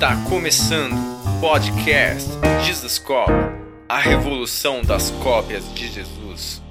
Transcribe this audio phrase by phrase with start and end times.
[0.00, 2.30] Está começando o podcast
[2.64, 3.30] Jesus Cop,
[3.86, 6.62] a revolução das cópias de Jesus.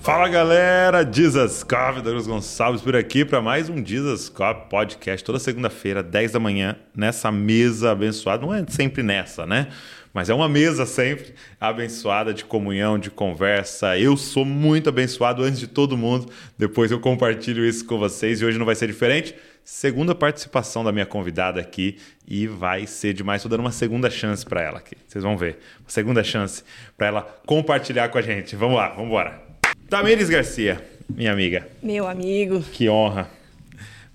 [0.00, 5.40] Fala galera, Jesus Cop, Douglas Gonçalves por aqui para mais um Jesus Cop podcast toda
[5.40, 8.46] segunda-feira, 10 da manhã, nessa mesa abençoada.
[8.46, 9.66] Não é sempre nessa, né?
[10.14, 13.98] Mas é uma mesa sempre abençoada de comunhão, de conversa.
[13.98, 16.30] Eu sou muito abençoado antes de todo mundo.
[16.56, 19.34] Depois eu compartilho isso com vocês e hoje não vai ser diferente.
[19.64, 23.40] Segunda participação da minha convidada aqui e vai ser demais.
[23.40, 24.96] Estou dando uma segunda chance para ela aqui.
[25.06, 25.58] Vocês vão ver.
[25.80, 26.64] Uma segunda chance
[26.96, 28.56] para ela compartilhar com a gente.
[28.56, 29.42] Vamos lá, vamos embora.
[29.88, 31.68] Tamires Garcia, minha amiga.
[31.82, 32.60] Meu amigo.
[32.72, 33.30] Que honra.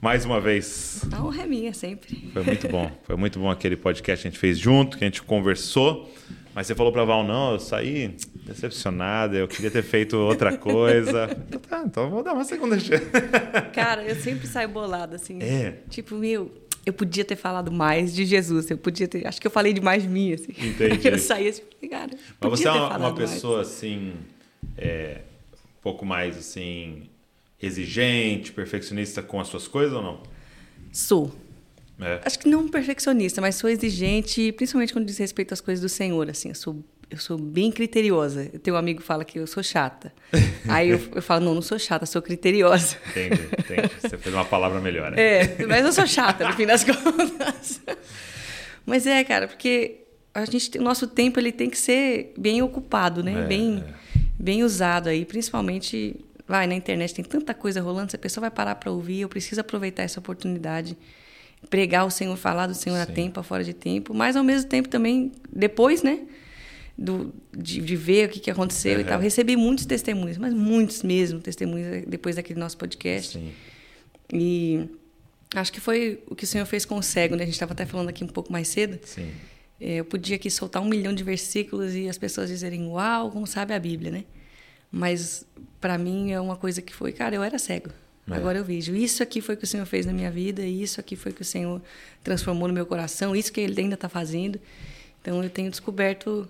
[0.02, 1.02] Mais uma vez.
[1.12, 2.30] A honra é minha sempre.
[2.32, 2.92] Foi muito bom.
[3.04, 6.14] Foi muito bom aquele podcast que a gente fez junto, que a gente conversou.
[6.56, 11.28] Mas você falou para Val, não, eu saí decepcionada, eu queria ter feito outra coisa.
[11.68, 13.04] tá, então vou dar uma segunda chance.
[13.76, 15.38] Cara, eu sempre saio bolada, assim.
[15.42, 15.80] É.
[15.90, 16.50] Tipo, meu,
[16.86, 19.28] eu podia ter falado mais de Jesus, eu podia ter.
[19.28, 20.54] Acho que eu falei demais de mim, assim.
[20.58, 21.06] Entendi.
[21.10, 22.12] Eu saí assim, cara.
[22.40, 23.16] Mas você é uma, uma mais.
[23.16, 24.14] pessoa, assim,
[24.78, 25.22] é,
[25.54, 27.10] um pouco mais, assim,
[27.62, 30.24] exigente, perfeccionista com as suas coisas ou não?
[30.94, 31.36] Sou.
[32.00, 32.22] É.
[32.26, 36.30] Acho que não perfeccionista, mas sou exigente, principalmente quando diz respeito às coisas do Senhor,
[36.30, 36.50] assim.
[36.50, 38.50] Eu sou, eu sou bem criteriosa.
[38.52, 40.14] Eu tenho um amigo que fala que eu sou chata.
[40.68, 42.98] Aí eu, eu falo, não, não sou chata, sou criteriosa.
[43.12, 43.92] Entendi, entendi.
[44.02, 45.12] Você fez uma palavra melhor.
[45.12, 45.22] Né?
[45.22, 47.82] É, mas eu sou chata, no fim das contas.
[48.86, 50.02] Mas é, cara, porque
[50.34, 53.44] a gente, o nosso tempo ele tem que ser bem ocupado, né?
[53.44, 54.20] É, bem, é.
[54.38, 56.16] bem usado aí, principalmente
[56.48, 59.30] vai na internet tem tanta coisa rolando, se a pessoa vai parar para ouvir, eu
[59.30, 60.96] preciso aproveitar essa oportunidade,
[61.70, 63.14] pregar o Senhor, falar do Senhor a Sim.
[63.14, 66.20] tempo, a fora de tempo, mas ao mesmo tempo também depois, né?
[66.98, 69.10] Do, de, de ver o que, que aconteceu e Uhum.
[69.10, 69.20] tal.
[69.20, 73.38] Recebi muitos testemunhos, mas muitos mesmo testemunhos depois daquele nosso podcast.
[73.38, 73.52] Sim.
[74.34, 74.88] E
[75.54, 77.44] acho que foi o que o Senhor fez com o cego, né?
[77.44, 78.98] A gente estava até falando aqui um pouco mais cedo.
[79.06, 79.30] Sim.
[79.80, 83.46] É, Eu podia aqui soltar um milhão de versículos e as pessoas dizerem, uau, como
[83.46, 84.24] sabe a Bíblia, né?
[84.90, 85.46] Mas
[85.82, 87.90] para mim é uma coisa que foi, cara, eu era cego.
[88.30, 88.36] É.
[88.36, 88.96] Agora eu vejo.
[88.96, 91.36] Isso aqui foi o que o Senhor fez na minha vida, isso aqui foi o
[91.36, 91.82] que o Senhor
[92.24, 94.60] transformou no meu coração, isso que Ele ainda está fazendo.
[95.22, 96.48] Então eu tenho descoberto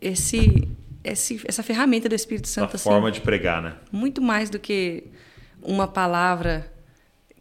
[0.00, 0.68] esse,
[1.04, 3.76] esse, essa ferramenta do Espírito A Santo assim, forma de pregar, né?
[3.92, 5.04] muito mais do que
[5.62, 6.70] uma palavra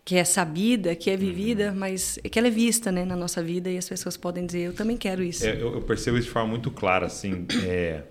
[0.05, 1.75] que é sabida, que é vivida, Uhum.
[1.79, 4.73] mas que ela é vista né, na nossa vida e as pessoas podem dizer, eu
[4.73, 5.45] também quero isso.
[5.45, 7.45] É, eu, eu percebo isso de forma muito clara, assim.
[7.65, 8.03] é,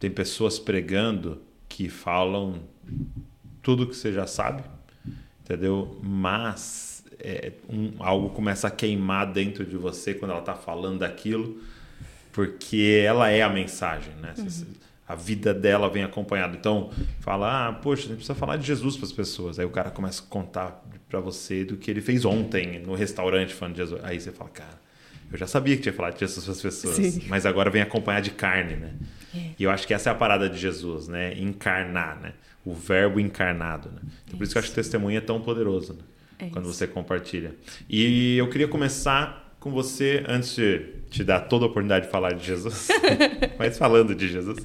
[0.00, 2.60] tem pessoas pregando que falam
[3.62, 4.62] tudo que você já sabe,
[5.48, 5.98] entendeu?
[6.02, 11.58] Mas é, um- algo começa a queimar dentro de você quando ela está falando daquilo,
[12.32, 14.32] porque ela é a mensagem, né?
[14.36, 14.66] Você-
[15.10, 16.54] A vida dela vem acompanhada.
[16.54, 19.58] Então, fala, ah, poxa, a gente precisa falar de Jesus para as pessoas.
[19.58, 23.54] Aí o cara começa a contar para você do que ele fez ontem no restaurante
[23.54, 24.04] falando de Jesus.
[24.04, 24.78] Aí você fala, cara,
[25.32, 27.22] eu já sabia que tinha falado de Jesus para as pessoas, Sim.
[27.26, 28.92] mas agora vem acompanhar de carne, né?
[29.34, 29.38] É.
[29.58, 31.32] E eu acho que essa é a parada de Jesus, né?
[31.40, 32.34] Encarnar, né?
[32.64, 34.00] O verbo encarnado, né?
[34.24, 36.00] Então, por isso que eu acho que o testemunho é tão poderoso, né?
[36.38, 36.74] É Quando isso.
[36.74, 37.54] você compartilha.
[37.88, 40.80] E eu queria começar com você, antes de
[41.10, 42.88] te dar toda a oportunidade de falar de Jesus,
[43.58, 44.58] mas falando de Jesus.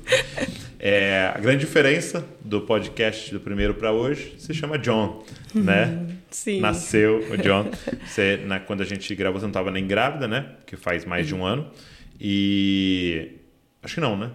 [0.79, 5.23] É, a grande diferença do podcast do primeiro para hoje se chama John,
[5.55, 6.07] né?
[6.29, 6.59] Sim.
[6.59, 7.71] Nasceu o John.
[8.05, 10.55] Você, na, quando a gente gravou, você não estava nem grávida, né?
[10.65, 11.71] Que faz mais de um ano.
[12.19, 13.33] E.
[13.81, 14.31] Acho que não, né?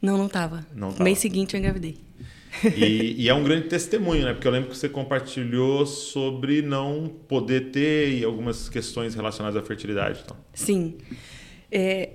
[0.00, 0.66] Não, não tava.
[0.74, 1.96] Não No mês seguinte eu engravidei.
[2.76, 4.32] E, e é um grande testemunho, né?
[4.32, 9.64] Porque eu lembro que você compartilhou sobre não poder ter e algumas questões relacionadas à
[9.64, 10.20] fertilidade.
[10.24, 10.36] Então.
[10.52, 10.96] Sim.
[11.70, 12.10] É,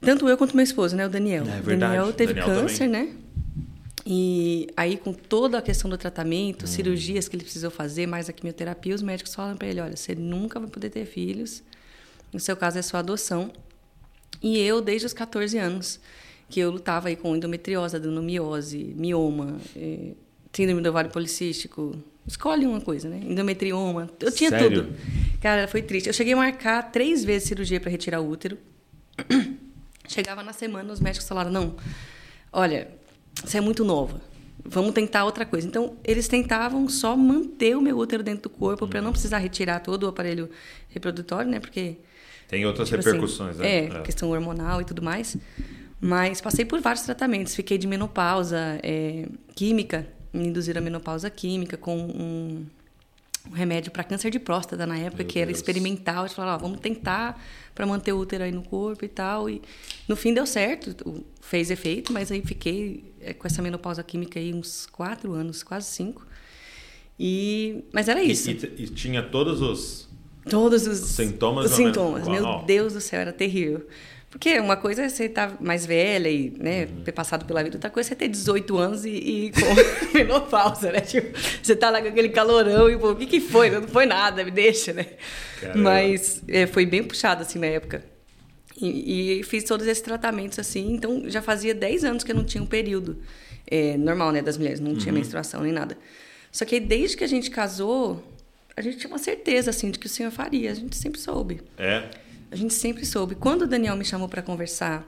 [0.00, 1.06] tanto eu quanto meu esposo, né?
[1.06, 1.44] O Daniel.
[1.44, 3.14] É verdade, Daniel teve Daniel câncer, né?
[4.08, 8.32] E aí, com toda a questão do tratamento, cirurgias que ele precisou fazer, mais a
[8.32, 11.62] quimioterapia, os médicos falam para ele: olha, você nunca vai poder ter filhos.
[12.32, 13.50] No seu caso, é sua adoção.
[14.40, 15.98] E eu, desde os 14 anos,
[16.48, 20.12] que eu lutava aí com endometriose, adenomiose, mioma, eh,
[20.52, 21.96] síndrome do ovário policístico.
[22.26, 23.20] Escolhe uma coisa, né?
[23.24, 24.10] Endometrioma.
[24.20, 24.84] Eu tinha Sério?
[24.84, 24.96] tudo.
[25.40, 26.08] Cara, foi triste.
[26.08, 28.58] Eu cheguei a marcar três vezes cirurgia para retirar o útero.
[30.08, 31.76] Chegava na semana, os médicos falaram: não,
[32.52, 32.88] olha,
[33.44, 34.20] você é muito nova.
[34.64, 35.66] Vamos tentar outra coisa.
[35.66, 39.78] Então, eles tentavam só manter o meu útero dentro do corpo para não precisar retirar
[39.80, 40.50] todo o aparelho
[40.88, 41.60] reprodutório, né?
[41.60, 41.96] Porque
[42.48, 43.84] Tem outras Tipo assim, repercussões, né?
[43.84, 45.36] É, questão hormonal e tudo mais.
[46.00, 47.54] Mas passei por vários tratamentos.
[47.54, 52.66] Fiquei de menopausa é, química, me induziram a menopausa química com um,
[53.48, 55.58] um remédio para câncer de próstata na época, Meu que era Deus.
[55.58, 56.24] experimental.
[56.24, 57.42] Eles falaram, ó, vamos tentar
[57.74, 59.48] para manter o útero aí no corpo e tal.
[59.48, 59.62] E
[60.06, 64.52] no fim deu certo, fez efeito, mas aí fiquei é, com essa menopausa química aí
[64.52, 66.26] uns quatro anos, quase cinco.
[67.18, 68.50] E, mas era E- isso.
[68.50, 70.06] E, e tinha todos os
[70.48, 72.28] Todos os Sintomas, os sintomas.
[72.28, 73.84] Meu Deus do céu, era terrível.
[74.36, 77.04] Porque uma coisa é você estar mais velha e né, Uhum.
[77.04, 80.92] ter passado pela vida, outra coisa é você ter 18 anos e, e com menopausa,
[80.92, 81.00] né?
[81.00, 83.70] Tipo, você tá lá com aquele calorão e, pô, o que que foi?
[83.70, 85.06] Não foi nada, me deixa, né?
[85.58, 85.78] Caramba.
[85.78, 88.04] Mas é, foi bem puxado, assim, na época.
[88.78, 92.44] E, e fiz todos esses tratamentos, assim, então já fazia 10 anos que eu não
[92.44, 93.16] tinha um período
[93.66, 95.96] é, normal, né, das mulheres, não tinha menstruação nem nada.
[96.52, 98.22] Só que desde que a gente casou,
[98.76, 101.62] a gente tinha uma certeza, assim, de que o Senhor faria, a gente sempre soube.
[101.78, 102.02] É.
[102.56, 103.34] A gente sempre soube.
[103.34, 105.06] Quando o Daniel me chamou para conversar,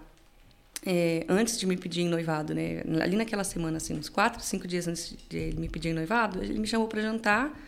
[0.85, 2.83] é, antes de me pedir em noivado, né?
[3.03, 6.45] Ali naquela semana, assim, uns quatro, cinco dias antes de ele me pedir em noivado,
[6.45, 7.59] ele me chamou para jantar,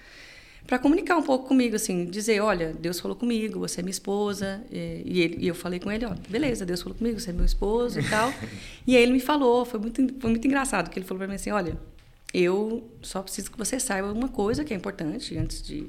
[0.67, 4.63] para comunicar um pouco comigo, assim, dizer, olha, Deus falou comigo, você é minha esposa,
[4.71, 7.33] e, e ele, e eu falei com ele, ó, beleza, Deus falou comigo, você é
[7.33, 8.35] meu esposo e tal.
[8.87, 11.37] e aí ele me falou, foi muito, foi muito engraçado, que ele falou para mim
[11.37, 11.75] assim, olha,
[12.35, 15.89] eu só preciso que você saiba uma coisa que é importante antes de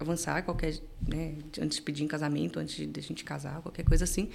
[0.00, 0.74] avançar qualquer,
[1.06, 4.28] né, antes de pedir em casamento, antes de a gente casar, qualquer coisa assim,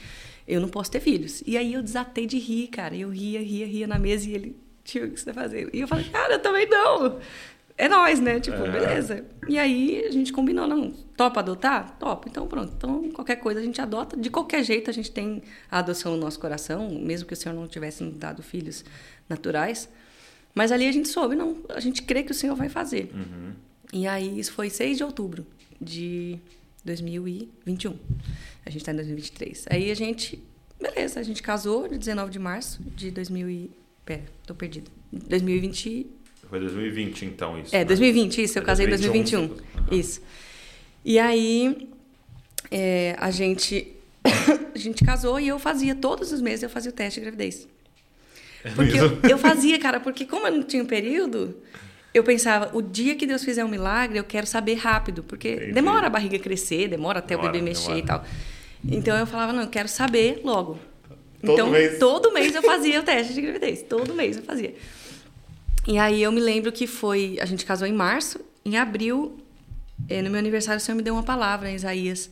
[0.47, 1.41] eu não posso ter filhos.
[1.45, 2.95] E aí eu desatei de rir, cara.
[2.95, 5.69] Eu ria, ria, ria na mesa e ele, tio, o que você vai fazer?
[5.73, 7.19] E eu falei, cara, eu também não.
[7.77, 8.39] É nós, né?
[8.39, 8.71] Tipo, É.
[8.71, 9.25] beleza.
[9.49, 11.97] E aí a gente combinou, não, topa adotar?
[11.99, 12.29] Topa.
[12.29, 12.73] Então pronto.
[12.77, 14.15] Então qualquer coisa a gente adota.
[14.15, 17.53] De qualquer jeito a gente tem a adoção no nosso coração, mesmo que o Senhor
[17.53, 18.85] não tivesse nos dado filhos
[19.27, 19.89] naturais.
[20.53, 23.11] Mas ali a gente soube, não, a gente crê que o Senhor vai fazer.
[23.91, 25.45] E aí isso foi 6 de outubro
[25.79, 26.39] de
[26.83, 27.97] 2021.
[28.65, 29.65] A gente está em 2023.
[29.69, 30.41] Aí a gente,
[30.79, 33.71] beleza, a gente casou no 19 de março de 2000 e...
[34.05, 34.89] Pera, tô perdida.
[35.11, 36.07] 2020...
[36.47, 37.75] Foi 2020, então, isso.
[37.75, 37.85] É, né?
[37.85, 39.47] 2020, isso, eu É, casei em 2021.
[39.47, 39.79] 2021.
[39.81, 39.99] Aham.
[39.99, 40.21] Isso.
[41.03, 41.89] E aí
[42.69, 43.93] é, a gente
[44.73, 47.67] a gente casou e eu fazia todos os meses eu fazia o teste de gravidez.
[48.75, 51.55] Porque eu, eu fazia, cara, porque como eu não tinha um período,
[52.15, 55.71] eu pensava, o dia que Deus fizer um milagre, eu quero saber rápido, porque Entendi.
[55.73, 57.99] demora a barriga crescer, demora até Demora, o bebê mexer demora.
[57.99, 58.25] e tal.
[58.87, 60.79] Então eu falava, não, eu quero saber logo.
[61.41, 61.99] Todo então, mês.
[61.99, 64.73] todo mês eu fazia o teste de gravidez, todo mês eu fazia.
[65.85, 69.37] E aí eu me lembro que foi, a gente casou em março, em abril,
[70.07, 72.31] eh, no meu aniversário o Senhor me deu uma palavra em Isaías,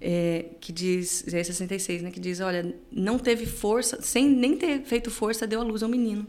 [0.00, 4.82] eh, que diz, Isaías 66, né, que diz, olha, não teve força, sem nem ter
[4.82, 6.26] feito força, deu à luz a um menino.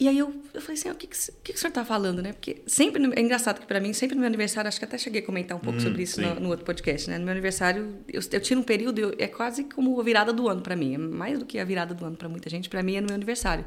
[0.00, 1.70] E aí eu, eu falei assim, "Ah, o que, que, o que que o senhor
[1.70, 2.32] está falando, né?
[2.32, 4.96] Porque sempre, no- é engraçado que para mim, sempre no meu aniversário, acho que até
[4.96, 7.18] cheguei a comentar um pouco Hum, sobre isso no, no outro podcast, né?
[7.18, 10.48] No meu aniversário, eu, eu tiro um período, eu- é quase como a virada do
[10.48, 12.80] ano para mim, é mais do que a virada do ano para muita gente, para
[12.80, 13.64] mim é no meu aniversário.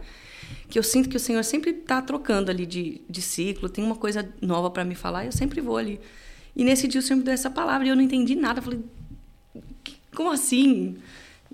[0.69, 3.95] Que eu sinto que o Senhor sempre está trocando ali de, de ciclo, tem uma
[3.97, 5.99] coisa nova para me falar, eu sempre vou ali.
[6.55, 8.63] E nesse dia o Senhor me deu essa palavra e eu não entendi nada, eu
[8.63, 8.79] falei,
[10.15, 10.95] como assim?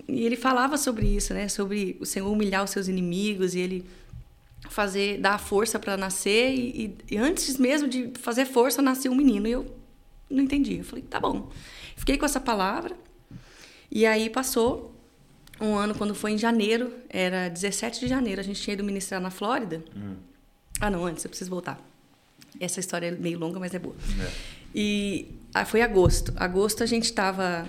[0.08, 1.48] E ele falava sobre isso, né?
[1.48, 3.84] Sobre o Senhor humilhar os seus inimigos e ele
[4.68, 9.46] fazer dar força para nascer e, e- antes mesmo de fazer força nasceu um menino
[9.46, 9.74] e eu
[10.30, 10.78] não entendi.
[10.78, 11.50] Eu falei, tá bom.
[11.96, 12.96] Fiquei com essa palavra
[13.90, 14.94] e aí passou
[15.60, 19.20] um ano quando foi em janeiro, era 17 de janeiro, a gente tinha ido ministrar
[19.20, 19.82] na Flórida.
[20.80, 21.80] Ah, não, antes eu preciso voltar.
[22.60, 23.96] Essa história é meio longa, mas é boa.
[24.24, 24.30] É.
[24.74, 26.32] E ah, foi agosto.
[26.36, 27.68] Agosto a gente estava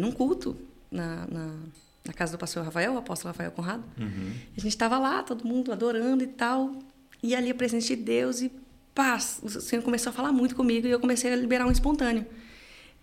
[0.00, 0.56] num culto
[0.90, 1.54] na, na,
[2.10, 3.84] na casa do pastor Rafael, o apóstolo Rafael Conrado.
[3.96, 4.32] Uhum.
[4.56, 6.74] A gente estava lá, todo mundo adorando e tal.
[7.22, 8.50] E ali a presença de Deus e
[8.92, 9.40] paz.
[9.44, 12.26] O Senhor começou a falar muito comigo e eu comecei a liberar um espontâneo.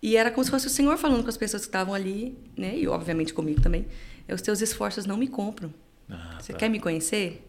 [0.02, 2.76] E era como se fosse o Senhor falando com as pessoas que estavam ali, né?
[2.78, 3.86] E obviamente comigo também.
[4.28, 5.72] É, Os teus esforços não me compram.
[6.10, 6.58] Ah, Você tá.
[6.58, 7.42] quer me conhecer?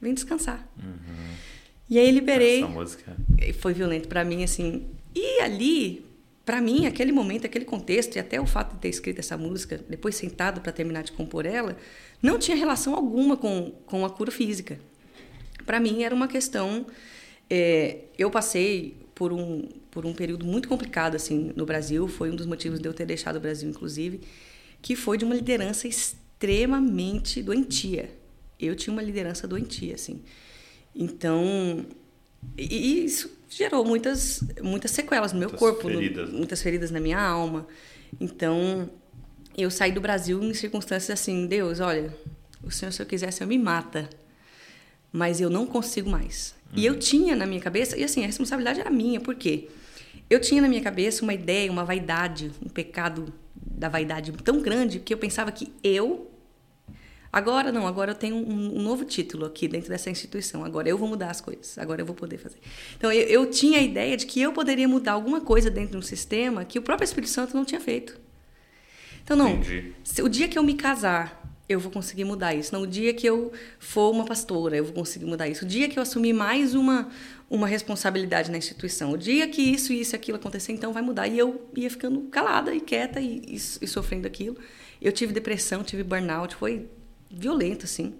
[0.00, 0.64] Vem descansar.
[1.90, 2.62] E aí liberei.
[2.62, 3.16] Essa música.
[3.58, 4.86] Foi violento para mim assim.
[5.12, 6.06] E ali,
[6.44, 9.82] para mim, aquele momento, aquele contexto e até o fato de ter escrito essa música,
[9.88, 11.76] depois sentado para terminar de compor ela,
[12.22, 14.78] não tinha relação alguma com com a cura física.
[15.64, 16.86] Para mim era uma questão.
[17.48, 22.08] é, eu passei por um por um período muito complicado assim no Brasil.
[22.08, 24.20] Foi um dos motivos de eu ter deixado o Brasil, inclusive,
[24.82, 28.10] que foi de uma liderança extremamente doentia.
[28.60, 30.22] Eu tinha uma liderança doentia, assim.
[30.94, 31.86] Então,
[32.56, 36.30] e isso gerou muitas, muitas sequelas no meu Muitas corpo, no- feridas.
[36.30, 37.66] muitas feridas na minha alma.
[38.20, 38.88] Então,
[39.56, 42.16] eu saí do Brasil em circunstâncias assim, Deus, olha,
[42.62, 44.08] o Senhor, se eu quiser, o Senhor me mata.
[45.12, 46.54] Mas eu não consigo mais.
[46.76, 49.68] E eu tinha na minha cabeça, e assim, a responsabilidade era minha, por quê?
[50.28, 54.98] Eu tinha na minha cabeça uma ideia, uma vaidade, um pecado da vaidade tão grande
[54.98, 56.32] que eu pensava que eu
[57.34, 60.64] Agora não, agora eu tenho um, um novo título aqui dentro dessa instituição.
[60.64, 62.58] Agora eu vou mudar as coisas, agora eu vou poder fazer.
[62.96, 65.96] Então eu, eu tinha a ideia de que eu poderia mudar alguma coisa dentro de
[65.96, 68.16] um sistema que o próprio Espírito Santo não tinha feito.
[69.24, 69.92] Então não, Entendi.
[70.22, 72.72] o dia que eu me casar eu vou conseguir mudar isso.
[72.72, 73.50] Não, o dia que eu
[73.80, 75.64] for uma pastora, eu vou conseguir mudar isso.
[75.64, 77.08] O dia que eu assumir mais uma,
[77.50, 81.26] uma responsabilidade na instituição, o dia que isso, isso e aquilo acontecer, então vai mudar.
[81.26, 84.56] E eu ia ficando calada e quieta e, e, e sofrendo aquilo.
[85.02, 86.86] Eu tive depressão, tive burnout, foi
[87.34, 88.14] violento, assim.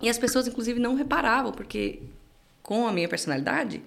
[0.00, 2.00] E as pessoas, inclusive, não reparavam, porque
[2.62, 3.82] com a minha personalidade,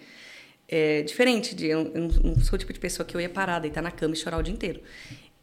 [0.67, 1.67] é diferente de.
[1.67, 1.85] Eu
[2.23, 4.37] não sou o tipo de pessoa que eu ia parar, deitar na cama e chorar
[4.37, 4.81] o dia inteiro.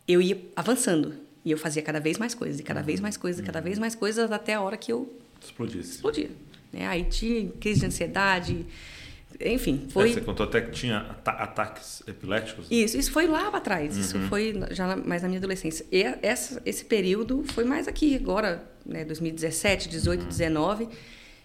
[0.06, 1.14] Eu ia avançando.
[1.44, 3.78] E eu fazia cada vez mais coisas, e cada vez mais coisas, e cada vez
[3.78, 5.12] mais coisas, até a hora que eu.
[5.42, 5.96] Explodisse.
[5.96, 6.30] Explodia.
[6.72, 6.86] Né?
[6.86, 8.66] Aí tinha crise de ansiedade.
[9.40, 10.10] Enfim, foi.
[10.10, 12.66] É, você contou até que tinha ata ataques epiléticos?
[12.70, 13.94] Isso, isso foi lá para trás.
[13.94, 14.00] Uhum.
[14.00, 15.84] Isso foi já mais na minha adolescência.
[15.90, 20.28] E essa, esse período foi mais aqui, agora, né, 2017, 18, uhum.
[20.28, 20.88] 19,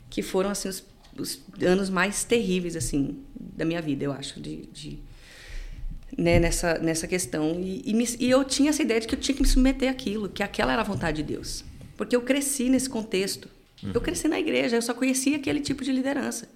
[0.09, 0.85] que foram assim os,
[1.17, 4.99] os, anos mais terríveis assim da minha vida, eu acho, de, de
[6.17, 7.59] né, nessa, nessa questão.
[7.59, 9.89] E, e, me, e, eu tinha essa ideia de que eu tinha que me submeter
[9.89, 11.63] àquilo, que aquela era a vontade de Deus.
[11.97, 13.49] Porque eu cresci nesse contexto.
[13.83, 13.91] Uhum.
[13.93, 16.47] Eu cresci na igreja, eu só conhecia aquele tipo de liderança.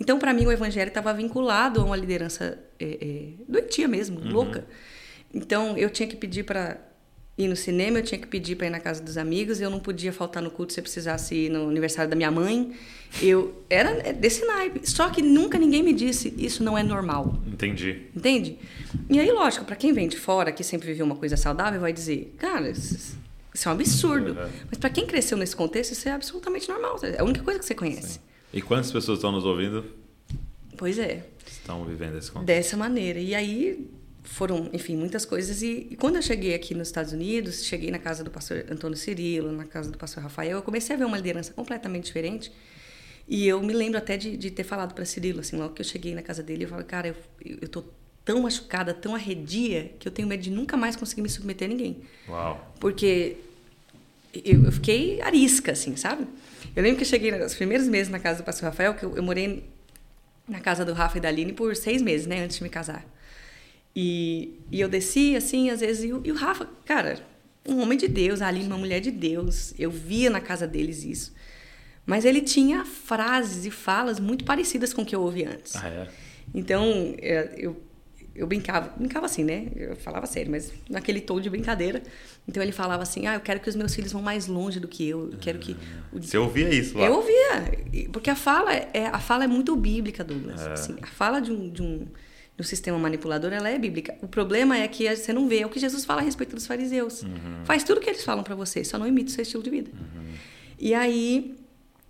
[0.00, 4.32] Então, para mim, o evangelho estava vinculado a uma liderança é, é, doentia mesmo, uhum.
[4.32, 4.64] louca.
[5.32, 6.78] Então, eu tinha que pedir para
[7.36, 9.78] ir no cinema, eu tinha que pedir para ir na casa dos amigos, eu não
[9.78, 12.72] podia faltar no culto se eu precisasse ir no aniversário da minha mãe.
[13.20, 14.88] Eu era desse naipe.
[14.88, 17.38] Só que nunca ninguém me disse isso não é normal.
[17.46, 18.06] Entendi.
[18.16, 18.58] Entende?
[19.08, 21.92] E aí, lógico, para quem vem de fora, que sempre viveu uma coisa saudável, vai
[21.92, 23.16] dizer, cara, isso
[23.64, 24.32] é um absurdo.
[24.32, 24.48] Uhum.
[24.68, 26.96] Mas para quem cresceu nesse contexto, isso é absolutamente normal.
[27.02, 28.14] É a única coisa que você conhece.
[28.14, 28.29] Sim.
[28.52, 29.84] E quantas pessoas estão nos ouvindo?
[30.76, 31.26] Pois é.
[31.46, 32.46] Estão vivendo esse contexto.
[32.46, 33.18] Dessa maneira.
[33.18, 33.88] E aí
[34.22, 35.62] foram, enfim, muitas coisas.
[35.62, 38.96] E, e, quando eu cheguei aqui nos Estados Unidos, cheguei na casa do pastor Antônio
[38.96, 42.52] Cirilo, na casa do pastor Rafael, eu comecei a ver uma liderança completamente diferente.
[43.28, 45.86] E eu me lembro até de, de ter falado para Cirilo, assim, logo que eu
[45.86, 47.16] cheguei na casa dele, eu falei, cara, eu,
[47.62, 47.84] eu tô
[48.24, 51.68] tão machucada, tão arredia, que eu tenho medo de nunca mais conseguir me submeter a
[51.68, 52.02] ninguém.
[52.28, 52.74] Uau.
[52.80, 53.36] Porque
[54.34, 56.26] eu, eu fiquei arisca, assim, sabe?
[56.74, 59.16] Eu lembro que eu cheguei nos primeiros meses na casa do pastor Rafael, que eu,
[59.16, 59.64] eu morei
[60.48, 63.04] na casa do Rafa e da Aline por seis meses, né, antes de me casar.
[63.94, 67.20] E, e eu desci, assim, às vezes, e o, e o Rafa, cara,
[67.66, 71.04] um homem de Deus, a Aline, uma mulher de Deus, eu via na casa deles
[71.04, 71.34] isso.
[72.06, 75.76] Mas ele tinha frases e falas muito parecidas com o que eu ouvi antes.
[75.76, 76.08] Ah, é?
[76.54, 77.80] Então, é, eu,
[78.40, 79.66] eu brincava, brincava assim, né?
[79.76, 82.02] Eu falava sério, mas naquele tom de brincadeira.
[82.48, 84.88] Então ele falava assim: "Ah, eu quero que os meus filhos vão mais longe do
[84.88, 85.30] que eu.
[85.30, 85.76] Eu quero que
[86.10, 87.04] Você ouvia isso lá?
[87.04, 90.62] Eu ouvia, porque a fala é a fala é muito bíblica, Douglas.
[90.62, 90.72] É.
[90.72, 92.06] Assim, a fala de um, de um
[92.56, 94.16] do sistema manipulador, ela é bíblica.
[94.22, 96.66] O problema é que você não vê é o que Jesus fala a respeito dos
[96.66, 97.22] fariseus.
[97.22, 97.64] Uhum.
[97.64, 99.70] Faz tudo o que eles falam para você, só não imita o seu estilo de
[99.70, 99.90] vida.
[99.92, 100.32] Uhum.
[100.78, 101.59] E aí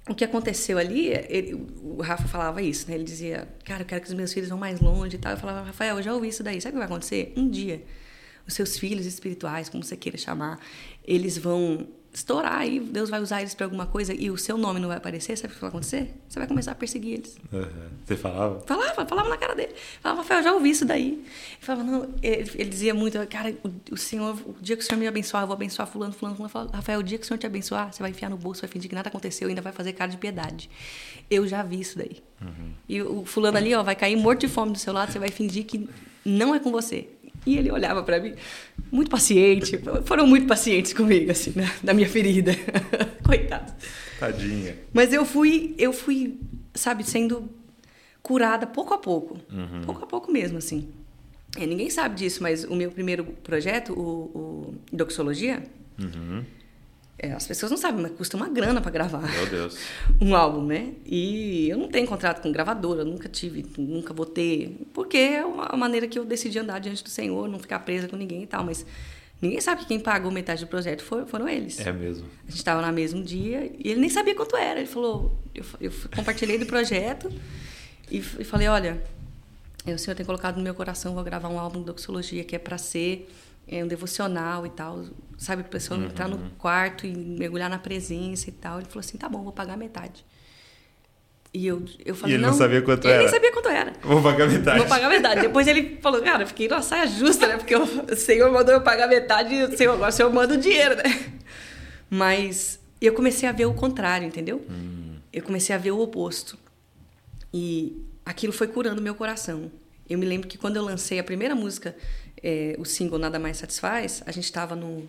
[0.09, 2.95] o que aconteceu ali, ele, o Rafa falava isso, né?
[2.95, 5.33] Ele dizia, cara, eu quero que os meus filhos vão mais longe e tal.
[5.33, 6.61] Eu falava, Rafael, eu já ouvi isso daí.
[6.61, 7.33] Sabe o que vai acontecer?
[7.37, 7.85] Um dia,
[8.47, 10.59] os seus filhos espirituais, como você queira chamar,
[11.05, 14.81] eles vão estourar e Deus vai usar eles para alguma coisa e o seu nome
[14.81, 16.13] não vai aparecer, sabe o que vai acontecer?
[16.29, 17.39] Você vai começar a perseguir eles.
[17.53, 17.67] Uhum.
[18.05, 18.61] Você falava?
[18.67, 19.73] Falava, falava na cara dele.
[20.03, 21.13] Falava, Rafael, já ouvi isso daí.
[21.13, 21.25] Ele
[21.61, 24.99] falava, não, ele, ele dizia muito, cara, o, o, Senhor, o dia que o Senhor
[24.99, 26.51] me abençoar, eu vou abençoar fulano, fulano, fulano.
[26.51, 28.71] Falava, Rafael, o dia que o Senhor te abençoar, você vai enfiar no bolso, vai
[28.71, 30.69] fingir que nada aconteceu e ainda vai fazer cara de piedade.
[31.31, 32.23] Eu já vi isso daí.
[32.41, 32.73] Uhum.
[32.89, 35.31] E o fulano ali, ó, vai cair morto de fome do seu lado, você vai
[35.31, 35.89] fingir que
[36.25, 37.09] não é com você.
[37.47, 38.35] E ele olhava para mim,
[38.91, 39.79] muito paciente.
[40.05, 41.73] Foram muito pacientes comigo, assim, né?
[41.83, 42.53] da minha ferida.
[43.25, 43.73] Coitado.
[44.19, 44.77] Tadinha.
[44.93, 46.39] Mas eu fui, eu fui,
[46.75, 47.49] sabe, sendo
[48.23, 49.39] curada pouco a pouco.
[49.51, 49.83] Uhum.
[49.85, 50.89] Pouco a pouco mesmo, assim.
[51.57, 55.63] É, ninguém sabe disso, mas o meu primeiro projeto, o, o Doxologia,
[55.99, 56.45] uhum.
[57.23, 59.21] É, as pessoas não sabem, mas custa uma grana para gravar.
[60.19, 60.95] Um álbum, né?
[61.05, 65.77] E eu não tenho contrato com gravadora, nunca tive, nunca vou ter, porque é uma
[65.77, 68.65] maneira que eu decidi andar diante do Senhor, não ficar presa com ninguém e tal,
[68.65, 68.87] mas
[69.41, 71.79] ninguém sabe que quem pagou metade do projeto foram, foram eles.
[71.81, 72.27] É mesmo.
[72.47, 74.81] A gente estava no mesmo dia e ele nem sabia quanto era.
[74.81, 77.31] Ele falou, eu, eu compartilhei do projeto
[78.11, 79.03] e, e falei, olha,
[79.87, 82.59] o Senhor tem colocado no meu coração, vou gravar um álbum de doxologia que é
[82.59, 83.29] para ser
[83.71, 85.05] é, um devocional e tal,
[85.39, 85.63] sabe?
[85.63, 86.07] A pessoa uhum.
[86.07, 88.81] entrar no quarto e mergulhar na presença e tal.
[88.81, 90.25] Ele falou assim: tá bom, vou pagar metade.
[91.55, 93.23] E eu, eu falei, e ele não, não sabia quanto ele era?
[93.23, 93.93] Ele nem sabia quanto era.
[94.03, 94.79] Vou pagar metade.
[94.79, 95.41] Vou pagar metade.
[95.41, 97.57] Depois ele falou, cara, eu fiquei numa saia justa, né?
[97.57, 100.57] Porque o Senhor mandou eu pagar metade e o Senhor, agora o Senhor manda o
[100.57, 101.03] dinheiro, né?
[102.09, 104.65] Mas eu comecei a ver o contrário, entendeu?
[104.69, 105.17] Hum.
[105.33, 106.59] Eu comecei a ver o oposto.
[107.53, 109.71] E aquilo foi curando meu coração.
[110.11, 111.97] Eu me lembro que quando eu lancei a primeira música,
[112.43, 115.09] é, o single Nada Mais Satisfaz, a gente estava no.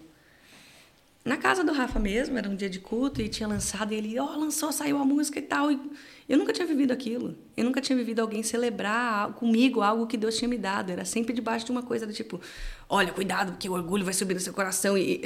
[1.26, 4.20] na casa do Rafa mesmo, era um dia de culto e tinha lançado, e ele,
[4.20, 5.72] ó, oh, lançou, saiu a música e tal.
[5.72, 5.80] E
[6.30, 7.36] eu nunca tinha vivido aquilo.
[7.58, 10.92] Eu nunca tinha vivido alguém celebrar comigo algo que Deus tinha me dado.
[10.92, 12.40] Era sempre debaixo de uma coisa do tipo,
[12.88, 15.20] olha, cuidado, porque o orgulho vai subir no seu coração e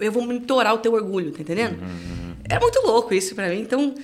[0.00, 1.80] eu vou monitorar o teu orgulho, tá entendendo?
[1.80, 1.86] Uhum.
[1.86, 2.32] uhum.
[2.48, 3.60] Era muito louco isso para mim.
[3.60, 3.94] Então,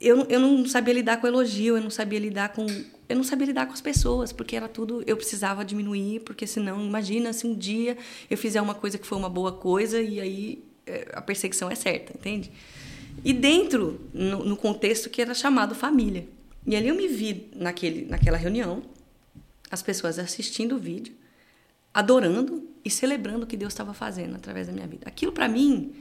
[0.00, 2.66] eu, eu não sabia lidar com elogio, eu não sabia lidar com
[3.08, 6.84] eu não sabia lidar com as pessoas, porque era tudo eu precisava diminuir, porque senão,
[6.84, 7.96] imagina se um dia
[8.28, 11.74] eu fizer uma coisa que foi uma boa coisa e aí é, a perseguição é
[11.74, 12.50] certa, entende?
[13.24, 16.26] E dentro, no, no, contexto que era chamado família.
[16.66, 18.82] E ali eu me vi naquele, naquela reunião,
[19.70, 21.14] as pessoas assistindo o vídeo,
[21.94, 25.08] adorando e celebrando o que Deus estava fazendo através da minha vida.
[25.08, 25.94] Aquilo para mim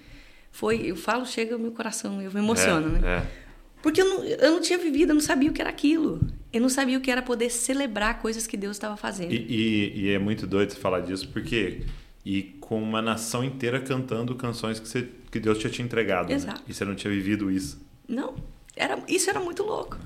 [0.51, 3.07] foi, eu falo, chega ao meu coração, eu me emociono, é, né?
[3.07, 3.44] É.
[3.85, 6.19] Porque eu não, eu não tinha vivido, eu não sabia o que era aquilo.
[6.51, 9.31] Eu não sabia o que era poder celebrar coisas que Deus estava fazendo.
[9.31, 11.81] E, e, e, é muito doido você falar disso, porque
[12.25, 16.29] e com uma nação inteira cantando canções que, você, que Deus tinha te entregado.
[16.29, 16.33] Né?
[16.33, 16.61] Exato.
[16.61, 16.65] Né?
[16.67, 17.79] E você não tinha vivido isso.
[18.07, 18.33] Não,
[18.75, 19.99] era, isso era muito louco.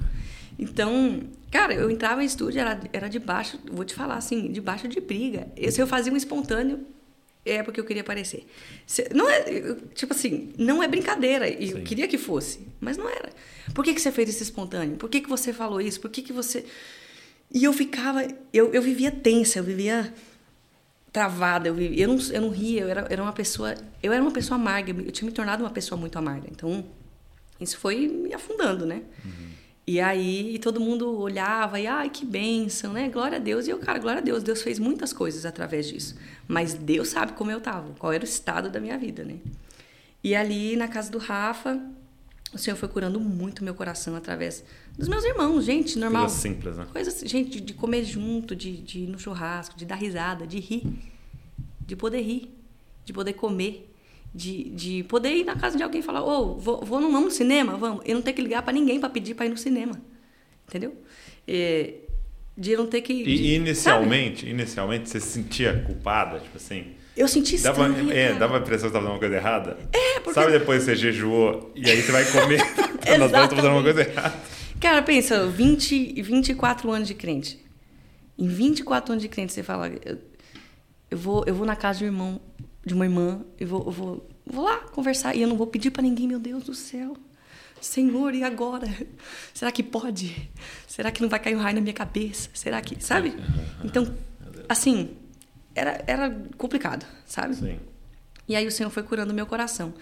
[0.59, 4.99] Então, cara, eu entrava em estúdio, era, era debaixo, vou te falar assim, debaixo de
[4.99, 5.47] briga.
[5.55, 6.85] Eu, se eu fazia um espontâneo,
[7.45, 8.45] é porque eu queria aparecer.
[8.85, 11.47] Se, não é, tipo assim, não é brincadeira.
[11.47, 13.29] E eu queria que fosse, mas não era.
[13.73, 14.97] Por que, que você fez esse espontâneo?
[14.97, 15.99] Por que, que você falou isso?
[15.99, 16.65] Por que, que você.
[17.51, 20.13] E eu ficava, eu, eu vivia tensa, eu vivia
[21.11, 24.31] travada, eu, eu, não, eu não ria, eu era, era uma pessoa, eu era uma
[24.31, 26.47] pessoa amarga, eu tinha me tornado uma pessoa muito amarga.
[26.51, 26.85] Então,
[27.59, 29.01] isso foi me afundando, né?
[29.25, 29.48] Uhum.
[29.89, 33.09] E aí todo mundo olhava e, ai, que bênção, né?
[33.09, 33.65] Glória a Deus.
[33.65, 36.15] E eu, cara, glória a Deus, Deus fez muitas coisas através disso.
[36.47, 39.37] Mas Deus sabe como eu tava, qual era o estado da minha vida, né?
[40.23, 41.81] E ali na casa do Rafa,
[42.53, 44.63] o Senhor foi curando muito meu coração através
[44.95, 46.25] dos meus irmãos, gente, normal.
[46.25, 46.87] Coisas simples, né?
[46.93, 50.59] Coisas, gente, de, de comer junto, de, de ir no churrasco, de dar risada, de
[50.59, 50.83] rir,
[51.81, 52.55] de poder rir,
[53.05, 53.88] de poder comer,
[54.33, 57.09] de, de poder ir na casa de alguém e falar, ô, oh, vou, vou não,
[57.21, 58.01] no cinema, vamos.
[58.05, 59.99] Eu não ter que ligar para ninguém para pedir para ir no cinema,
[60.67, 60.95] entendeu?
[61.47, 61.93] É,
[62.57, 63.13] de não ter que...
[63.13, 64.51] E de, inicialmente, sabe?
[64.51, 66.93] inicialmente você se sentia culpada, tipo assim...
[67.17, 69.77] Eu senti dava, estranho, É, dava a impressão que estava fazendo uma coisa errada.
[69.91, 70.39] É, porque...
[70.39, 72.59] Sabe depois você jejuou e aí você vai comer,
[73.17, 74.35] nós estamos fazendo uma coisa errada.
[74.79, 77.59] Cara, pensa, 20, 24 anos de crente.
[78.37, 80.17] Em 24 anos de crente, você fala, eu,
[81.11, 82.39] eu vou, eu vou na casa um irmão,
[82.85, 85.91] de uma irmã, eu vou, eu vou, vou lá conversar e eu não vou pedir
[85.91, 87.15] para ninguém, meu Deus do céu.
[87.81, 88.87] Senhor, e agora?
[89.53, 90.49] Será que pode?
[90.87, 92.49] Será que não vai cair um raio na minha cabeça?
[92.53, 93.33] Será que, sabe?
[93.83, 94.13] Então,
[94.67, 95.15] assim,
[95.73, 97.55] era, era complicado, sabe?
[97.55, 97.79] Sim.
[98.47, 99.93] E aí o Senhor foi curando meu coração.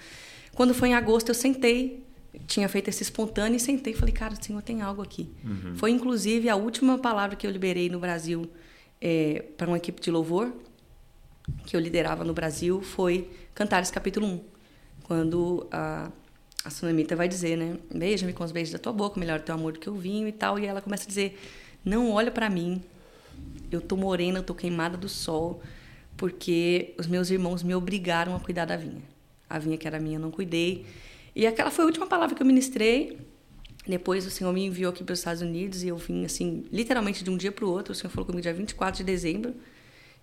[0.56, 2.04] Quando foi em agosto, eu sentei,
[2.48, 5.30] tinha feito esse espontâneo e sentei e falei, cara, o Senhor tem algo aqui.
[5.44, 5.76] Uhum.
[5.76, 8.50] Foi inclusive a última palavra que eu liberei no Brasil
[9.00, 10.52] é, para uma equipe de louvor
[11.66, 14.42] que eu liderava no Brasil foi Cantares capítulo 1.
[15.04, 16.12] Quando a,
[16.64, 17.78] a Sunamita vai dizer, né?
[17.94, 20.32] Beija-me com os beijos da tua boca, melhor teu amor do que o vinho e
[20.32, 20.60] tal.
[20.60, 21.40] E ela começa a dizer:
[21.84, 22.82] Não olha para mim,
[23.72, 25.62] eu tô morena, eu tô queimada do sol,
[26.16, 29.02] porque os meus irmãos me obrigaram a cuidar da vinha.
[29.50, 30.86] A vinha que era minha, eu não cuidei.
[31.36, 33.18] E aquela foi a última palavra que eu ministrei.
[33.88, 37.24] Depois o Senhor me enviou aqui para os Estados Unidos e eu vim assim, literalmente
[37.24, 37.94] de um dia para o outro.
[37.94, 39.56] O Senhor falou comigo dia 24 de dezembro.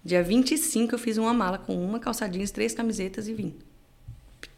[0.04, 3.54] Dia 25 eu fiz uma mala com uma calça jeans, três camisetas e vim.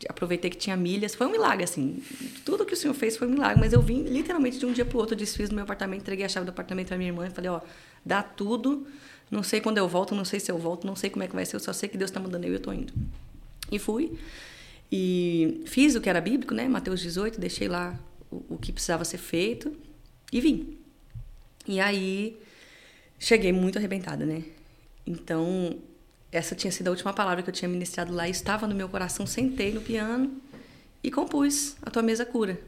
[0.08, 1.14] Aproveitei que tinha milhas.
[1.14, 2.02] Foi um milagre, assim.
[2.44, 3.60] Tudo que o Senhor fez foi um milagre.
[3.60, 5.14] Mas eu vim literalmente de um dia para o outro.
[5.14, 7.60] desfiz no meu apartamento, entreguei a chave do apartamento para minha irmã e falei: ó,
[8.04, 8.86] dá tudo.
[9.30, 11.34] Não sei quando eu volto, não sei se eu volto, não sei como é que
[11.34, 12.92] vai ser, eu só sei que Deus está mandando eu e eu estou indo.
[13.70, 14.16] E fui.
[14.90, 16.68] E fiz o que era bíblico, né?
[16.68, 17.98] Mateus 18, deixei lá
[18.30, 19.76] o, o que precisava ser feito
[20.32, 20.78] e vim.
[21.66, 22.38] E aí
[23.18, 24.44] cheguei muito arrebentada, né?
[25.06, 25.78] Então,
[26.32, 29.26] essa tinha sido a última palavra que eu tinha ministrado lá, estava no meu coração,
[29.26, 30.40] sentei no piano
[31.02, 32.58] e compus a tua mesa cura.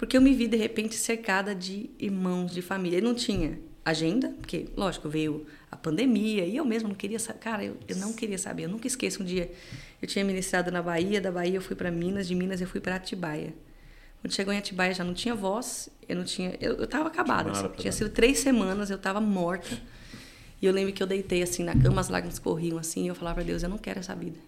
[0.00, 2.96] Porque eu me vi de repente cercada de irmãos, de família.
[2.96, 7.38] Eu não tinha agenda, porque, lógico, veio a pandemia e eu mesmo não queria saber.
[7.38, 8.64] Cara, eu, eu não queria saber.
[8.64, 9.52] Eu nunca esqueço um dia.
[10.00, 12.80] Eu tinha ministrado na Bahia, da Bahia eu fui para Minas, de Minas eu fui
[12.80, 13.52] para Atibaia.
[14.22, 16.56] Quando chegou em Atibaia já não tinha voz, eu não tinha.
[16.58, 17.50] Eu, eu tava acabada.
[17.50, 19.78] Assim, tinha sido três semanas, eu estava morta.
[20.60, 23.14] E eu lembro que eu deitei assim na cama, as lágrimas corriam assim, e eu
[23.14, 24.38] falava para Deus: eu não quero essa vida.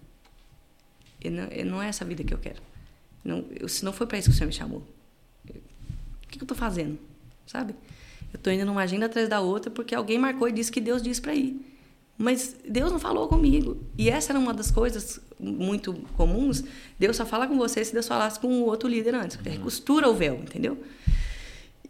[1.20, 2.60] Eu não, eu não é essa vida que eu quero.
[3.24, 4.82] Não, eu, se não foi para isso que o Senhor me chamou,
[5.48, 5.52] o
[6.28, 6.98] que, que eu estou fazendo?
[7.46, 7.74] Sabe?
[8.32, 11.02] Eu estou indo numa agenda atrás da outra porque alguém marcou e disse que Deus
[11.02, 11.60] disse para ir.
[12.16, 13.78] Mas Deus não falou comigo.
[13.96, 16.62] E essa era uma das coisas muito comuns.
[16.98, 19.36] Deus só fala com você se Deus falasse com o outro líder antes.
[19.36, 19.60] Uhum.
[19.62, 20.78] Costura o véu, entendeu?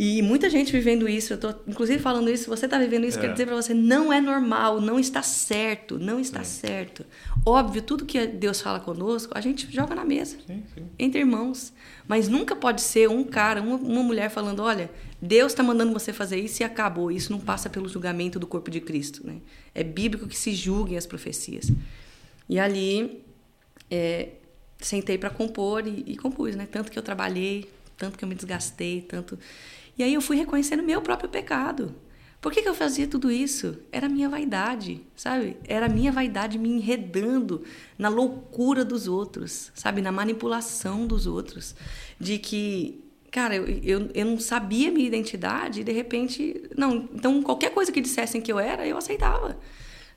[0.04, 3.20] E muita gente vivendo isso, eu tô inclusive falando isso, você está vivendo isso, é.
[3.20, 6.66] quero dizer para você, não é normal, não está certo, não está sim.
[6.66, 7.06] certo.
[7.46, 10.86] Óbvio, tudo que Deus fala conosco, a gente joga na mesa, sim, sim.
[10.98, 11.72] entre irmãos.
[12.08, 16.12] Mas nunca pode ser um cara, uma, uma mulher falando, olha, Deus está mandando você
[16.12, 17.08] fazer isso e acabou.
[17.12, 19.24] Isso não passa pelo julgamento do corpo de Cristo.
[19.24, 19.36] Né?
[19.72, 21.70] É bíblico que se julguem as profecias.
[22.48, 23.22] E ali,
[23.88, 24.30] é,
[24.80, 26.66] sentei para compor e, e compus, né?
[26.68, 29.38] Tanto que eu trabalhei, tanto que eu me desgastei, tanto
[29.98, 31.94] e aí eu fui reconhecendo meu próprio pecado.
[32.42, 33.78] Por que, que eu fazia tudo isso?
[33.92, 35.57] Era minha vaidade, sabe?
[35.64, 37.62] Era minha vaidade me enredando
[37.96, 40.02] na loucura dos outros, sabe?
[40.02, 41.72] Na manipulação dos outros.
[42.18, 43.00] De que,
[43.31, 46.64] cara, eu, eu, eu não sabia minha identidade e de repente.
[46.76, 49.57] Não, então qualquer coisa que dissessem que eu era, eu aceitava.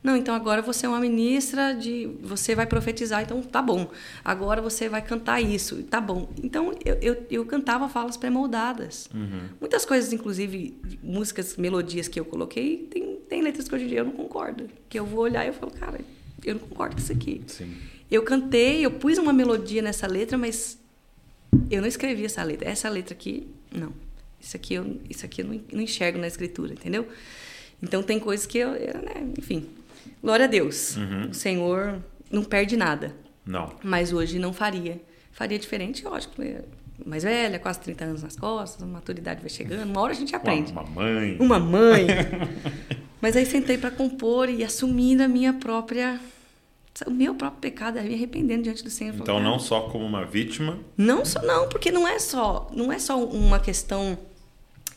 [0.05, 2.07] Não, então agora você é uma ministra de.
[2.21, 3.89] Você vai profetizar, então tá bom.
[4.23, 6.31] Agora você vai cantar isso, tá bom.
[6.43, 9.09] Então eu, eu, eu cantava falas pré-moldadas.
[9.11, 9.49] Uhum.
[9.59, 13.99] Muitas coisas, inclusive músicas, melodias que eu coloquei, tem, tem letras que hoje em dia
[14.01, 14.69] eu não concordo.
[14.87, 15.99] Que eu vou olhar e eu falo, cara,
[16.43, 17.41] eu não concordo com isso aqui.
[17.47, 17.75] Sim.
[18.11, 20.77] Eu cantei, eu pus uma melodia nessa letra, mas
[21.71, 22.69] eu não escrevi essa letra.
[22.69, 23.91] Essa letra aqui, não.
[24.39, 27.07] Isso aqui eu, isso aqui eu não, não enxergo na escritura, entendeu?
[27.81, 29.67] Então tem coisas que eu, eu né, enfim.
[30.21, 30.97] Glória a Deus.
[30.97, 31.29] Uhum.
[31.29, 33.15] O Senhor não perde nada.
[33.45, 33.71] Não.
[33.83, 35.01] Mas hoje não faria.
[35.31, 36.41] Faria diferente, lógico.
[36.41, 36.61] Né?
[37.05, 39.89] Mais velha, quase 30 anos nas costas, a maturidade vai chegando.
[39.89, 40.71] Uma hora a gente aprende.
[40.71, 41.37] Uma, mãe.
[41.39, 42.07] Uma mãe.
[43.21, 46.19] Mas aí sentei para compor e assumindo a minha própria
[47.05, 49.13] o meu próprio pecado, me arrependendo diante do Senhor.
[49.15, 50.79] Então não só como uma vítima.
[50.95, 54.17] Não só não, porque não é só, não é só uma questão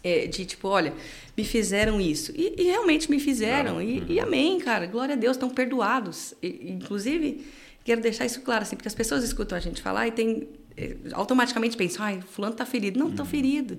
[0.03, 0.95] é, de tipo, olha,
[1.37, 2.33] me fizeram isso.
[2.35, 3.81] E, e realmente me fizeram.
[3.81, 4.87] E, e, amém, cara.
[4.87, 6.35] Glória a Deus, estão perdoados.
[6.43, 7.47] E, inclusive,
[7.85, 10.97] quero deixar isso claro, assim, porque as pessoas escutam a gente falar e tem, é,
[11.13, 12.99] automaticamente pensam, ai, fulano está ferido.
[12.99, 13.31] Não, estou uhum.
[13.31, 13.79] ferido.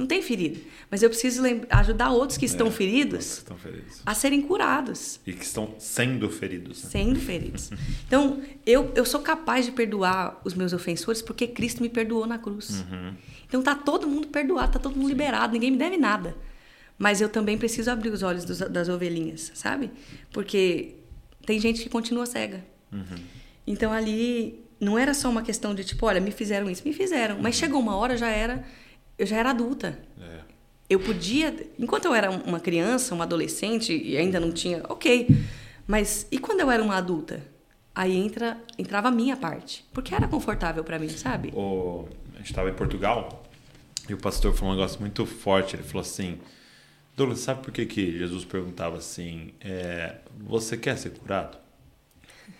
[0.00, 0.58] Não tem ferido.
[0.90, 5.20] Mas eu preciso ajudar outros que estão, é, feridos estão feridos a serem curados.
[5.26, 6.84] E que estão sendo feridos.
[6.84, 6.90] Né?
[6.90, 7.70] Sendo feridos.
[8.06, 12.38] Então, eu, eu sou capaz de perdoar os meus ofensores porque Cristo me perdoou na
[12.38, 12.80] cruz.
[12.80, 13.14] Uhum.
[13.50, 15.12] Então, tá todo mundo perdoado, tá todo mundo Sim.
[15.12, 16.34] liberado, ninguém me deve nada.
[16.96, 19.90] Mas eu também preciso abrir os olhos dos, das ovelhinhas, sabe?
[20.32, 20.94] Porque
[21.44, 22.64] tem gente que continua cega.
[22.90, 23.18] Uhum.
[23.66, 26.82] Então, ali, não era só uma questão de tipo, olha, me fizeram isso.
[26.86, 27.36] Me fizeram.
[27.40, 27.60] Mas uhum.
[27.60, 28.64] chegou uma hora, já era
[29.20, 29.98] eu já era adulta.
[30.18, 30.40] É.
[30.88, 35.28] Eu podia, enquanto eu era uma criança, uma adolescente e ainda não tinha, ok.
[35.86, 37.42] Mas e quando eu era uma adulta?
[37.94, 41.52] Aí entra, entrava a minha parte, porque era confortável para mim, sabe?
[41.54, 43.44] O, a gente estava em Portugal
[44.08, 45.76] e o pastor falou um negócio muito forte.
[45.76, 46.38] Ele falou assim:
[47.16, 51.58] Douglas, sabe por que, que Jesus perguntava assim: é, Você quer ser curado?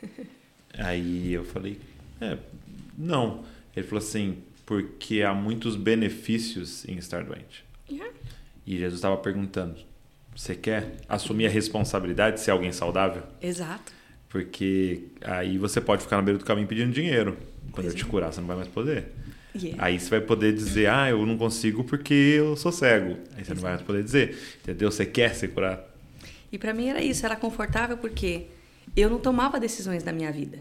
[0.78, 1.80] Aí eu falei:
[2.20, 2.38] é,
[2.96, 3.44] Não.
[3.74, 7.64] Ele falou assim: porque há muitos benefícios em estar doente.
[7.90, 8.14] Yeah.
[8.66, 9.80] E Jesus estava perguntando:
[10.36, 13.22] você quer assumir a responsabilidade de ser alguém saudável?
[13.42, 13.92] Exato.
[14.28, 17.36] Porque aí você pode ficar na beira do caminho pedindo dinheiro.
[17.72, 18.06] Quando pois eu te é.
[18.06, 19.06] curar, você não vai mais poder.
[19.54, 19.84] Yeah.
[19.84, 23.18] Aí você vai poder dizer, ah, eu não consigo porque eu sou cego.
[23.36, 23.54] Aí você Exato.
[23.54, 24.90] não vai poder dizer, entendeu?
[24.90, 25.82] Você quer ser curado.
[26.52, 28.46] E para mim era isso, era confortável porque
[28.96, 30.58] eu não tomava decisões da minha vida.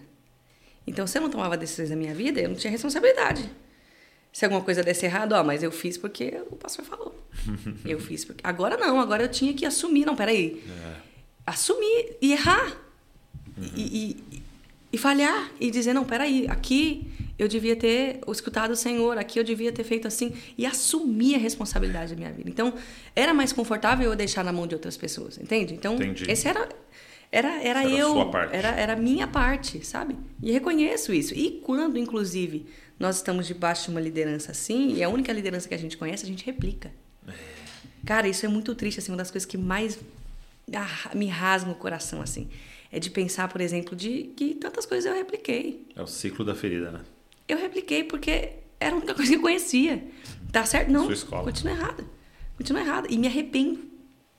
[0.86, 3.50] Então, se eu não tomava decisões da minha vida, eu não tinha responsabilidade.
[4.32, 7.28] Se alguma coisa desse errado, ó, mas eu fiz porque o pastor falou.
[7.86, 8.46] eu fiz porque.
[8.46, 10.06] Agora não, agora eu tinha que assumir.
[10.06, 10.64] Não, peraí.
[10.68, 10.96] É.
[11.46, 12.78] Assumir e errar.
[13.58, 13.72] Uhum.
[13.76, 14.44] E, e,
[14.92, 15.52] e, falhar.
[15.60, 19.84] E dizer, não, peraí, aqui eu devia ter escutado o Senhor, aqui eu devia ter
[19.84, 20.34] feito assim.
[20.58, 22.50] E assumir a responsabilidade da minha vida.
[22.50, 22.74] Então,
[23.16, 25.74] era mais confortável eu deixar na mão de outras pessoas, entende?
[25.74, 26.26] Então, Entendi.
[26.30, 26.68] esse era.
[27.32, 30.16] Era, era, era eu, era, era a minha parte, sabe?
[30.42, 31.32] E reconheço isso.
[31.36, 32.66] E quando, inclusive,
[33.00, 36.26] nós estamos debaixo de uma liderança assim, e a única liderança que a gente conhece,
[36.26, 36.92] a gente replica.
[37.28, 37.34] É.
[38.06, 40.00] Cara, isso é muito triste, assim, uma das coisas que mais
[40.74, 42.50] ah, me rasga o coração, assim.
[42.92, 45.86] É de pensar, por exemplo, de que tantas coisas eu repliquei.
[45.96, 47.02] É o ciclo da ferida, né?
[47.48, 50.04] Eu repliquei porque era a única coisa que eu conhecia.
[50.52, 50.92] Tá certo?
[50.92, 51.06] Não.
[51.06, 51.44] Sua escola.
[51.44, 52.06] Continua errada.
[52.58, 53.08] Continua errada.
[53.10, 53.80] E me arrependo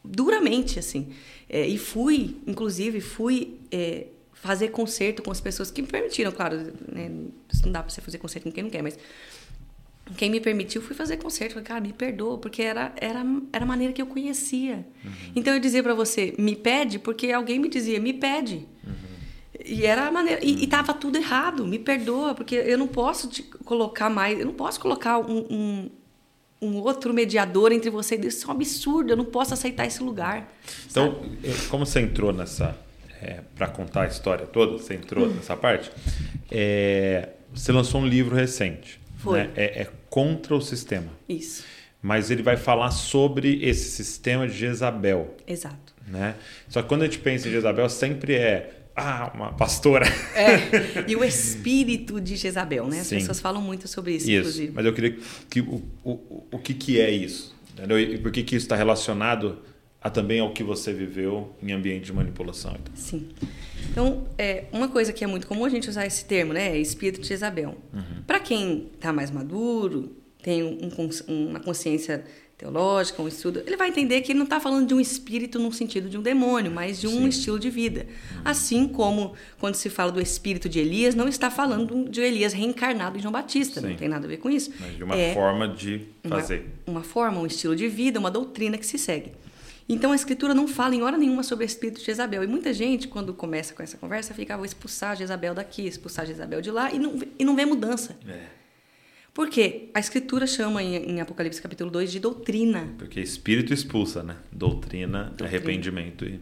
[0.05, 1.13] duramente, assim.
[1.49, 6.57] É, e fui, inclusive, fui é, fazer concerto com as pessoas que me permitiram, claro,
[6.91, 7.11] né?
[7.53, 8.99] Isso não dá para você fazer concerto com quem não quer, mas
[10.17, 11.55] quem me permitiu fui fazer concerto.
[11.55, 14.87] Falei, cara, me perdoa, porque era, era, era a maneira que eu conhecia.
[15.05, 15.13] Uhum.
[15.37, 18.67] Então eu dizia para você, me pede, porque alguém me dizia, me pede.
[18.85, 18.93] Uhum.
[19.65, 20.45] E era a maneira.
[20.45, 24.55] E, estava tudo errado, me perdoa, porque eu não posso te colocar mais, eu não
[24.55, 25.91] posso colocar um, um,
[26.63, 28.17] um outro mediador entre você.
[28.17, 30.53] Isso é um absurdo, eu não posso aceitar esse lugar.
[30.91, 31.69] Então, sabe?
[31.69, 32.77] como você entrou nessa
[33.23, 35.35] é, para contar a história toda, você entrou hum.
[35.35, 35.91] nessa parte,
[36.51, 39.00] é, você lançou um livro recente.
[39.21, 39.39] Foi.
[39.39, 39.51] Né?
[39.55, 41.09] É, é, contra o sistema.
[41.29, 41.65] Isso.
[42.03, 45.37] mas ele vai falar sobre esse sistema de Jezabel.
[45.47, 45.95] Exato.
[46.07, 46.35] Né?
[46.69, 50.07] Só que quando a gente pensa em Jezabel, sempre é ah, uma pastora.
[50.35, 53.01] É, e o espírito de Jezabel, né?
[53.01, 53.19] As Sim.
[53.19, 54.41] pessoas falam muito sobre isso, Isso.
[54.41, 54.73] inclusive.
[54.75, 55.17] Mas eu queria
[55.49, 57.55] que o, o, o que, que é isso?
[57.73, 57.99] Entendeu?
[57.99, 59.63] E por que, que isso está relacionado
[60.01, 62.73] a, também ao que você viveu em ambiente de manipulação?
[62.81, 62.95] Então.
[62.97, 63.29] Sim.
[63.91, 66.69] Então, é, uma coisa que é muito comum a gente usar esse termo, né?
[66.77, 67.77] É espírito de Jezabel.
[68.27, 70.89] Para quem está mais maduro, tem um
[71.29, 72.25] uma consciência
[72.57, 75.73] teológica, um estudo, ele vai entender que ele não está falando de um espírito no
[75.73, 77.29] sentido de um demônio, mas de um Sim.
[77.29, 78.07] estilo de vida.
[78.45, 83.17] Assim como quando se fala do espírito de Elias, não está falando de Elias reencarnado
[83.17, 83.89] em João Batista, Sim.
[83.89, 84.71] não tem nada a ver com isso.
[84.79, 86.67] Mas de uma É forma de uma- fazer.
[86.87, 89.33] Uma, forma, um estilo de vida, uma doutrina que se segue.
[89.93, 92.45] Então a escritura não fala em hora nenhuma sobre o espírito de Jezabel.
[92.45, 96.27] E muita gente, quando começa com essa conversa, fica, "Ah, vou expulsar Jezabel daqui, expulsar
[96.27, 98.17] Jezabel de lá, e não, vê- e não vê mudança.
[98.29, 98.47] É.
[99.33, 99.89] Por quê?
[99.95, 102.93] A escritura chama em, em Apocalipse capítulo 2 de doutrina.
[102.99, 104.37] Porque espírito expulsa, né?
[104.53, 105.49] Doutrina, Doutrina.
[105.49, 106.41] arrependimento e.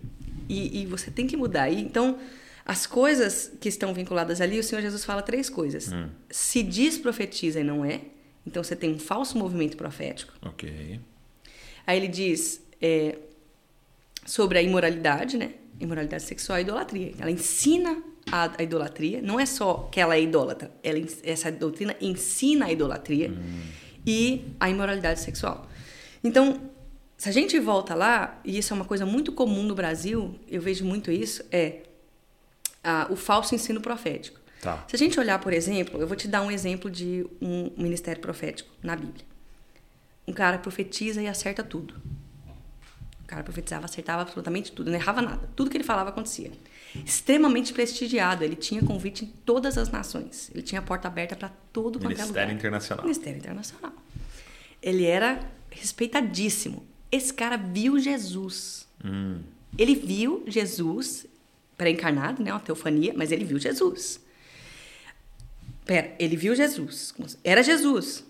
[0.48, 1.68] E, e você tem que mudar.
[1.70, 2.18] E, então,
[2.64, 5.90] as coisas que estão vinculadas ali, o Senhor Jesus fala três coisas.
[6.30, 8.00] Se diz profetiza e não é,
[8.46, 10.32] então você tem um falso movimento profético.
[10.42, 10.98] Ok.
[11.86, 13.18] Aí ele diz é,
[14.28, 15.54] sobre a imoralidade, né?
[15.80, 17.12] Imoralidade sexual e idolatria.
[17.18, 19.22] Ela ensina a, a idolatria.
[19.22, 20.70] Não é só que ela é idólatra.
[20.82, 23.32] Ela, essa doutrina ensina a idolatria
[24.06, 25.66] e a imoralidade sexual.
[26.22, 26.60] Então,
[27.16, 30.60] se a gente volta lá, e isso é uma coisa muito comum no Brasil, eu
[30.60, 31.84] vejo muito isso, é
[32.84, 34.38] ah, o falso ensino profético.
[34.60, 34.84] Tá.
[34.88, 38.20] Se a gente olhar, por exemplo, eu vou te dar um exemplo de um ministério
[38.20, 39.24] profético na Bíblia.
[40.26, 41.94] Um cara profetiza e acerta tudo.
[43.28, 45.50] O cara profetizava, acertava absolutamente tudo, não errava nada.
[45.54, 46.50] Tudo que ele falava acontecia.
[47.04, 50.50] Extremamente prestigiado, ele tinha convite em todas as nações.
[50.54, 52.08] Ele tinha a porta aberta para todo lugar.
[52.08, 53.04] Ministério Internacional.
[53.04, 53.92] Ministério Internacional.
[54.82, 56.86] Ele era respeitadíssimo.
[57.12, 58.88] Esse cara viu Jesus.
[59.04, 59.40] Hum.
[59.76, 61.26] Ele viu Jesus
[61.76, 62.50] pré-encarnado, né?
[62.50, 64.20] Uma teofania, mas ele viu Jesus.
[65.84, 67.14] Pera, ele viu Jesus.
[67.44, 68.24] Era Jesus.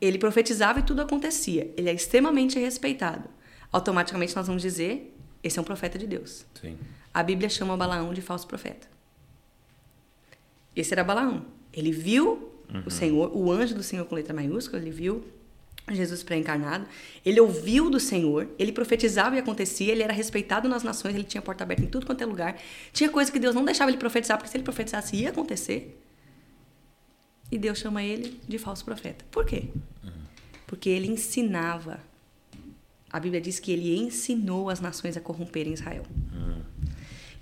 [0.00, 1.72] Ele profetizava e tudo acontecia.
[1.76, 3.38] Ele é extremamente respeitado.
[3.72, 6.44] Automaticamente nós vamos dizer, esse é um profeta de Deus.
[6.60, 6.76] Sim.
[7.12, 8.88] A Bíblia chama Balaão de falso profeta.
[10.74, 11.44] Esse era Balaão.
[11.72, 12.52] Ele viu
[12.86, 15.24] o Senhor, o anjo do Senhor com letra maiúscula, ele viu
[15.90, 16.86] Jesus pré-encarnado,
[17.24, 21.42] ele ouviu do Senhor, ele profetizava e acontecia, ele era respeitado nas nações, ele tinha
[21.42, 22.60] porta aberta em tudo quanto é lugar.
[22.92, 26.00] Tinha coisa que Deus não deixava ele profetizar, porque se ele profetizasse ia acontecer.
[27.50, 29.24] E Deus chama ele de falso profeta.
[29.30, 29.64] Por quê?
[30.66, 32.00] Porque ele ensinava.
[33.12, 36.04] A Bíblia diz que ele ensinou as nações a corromperem Israel.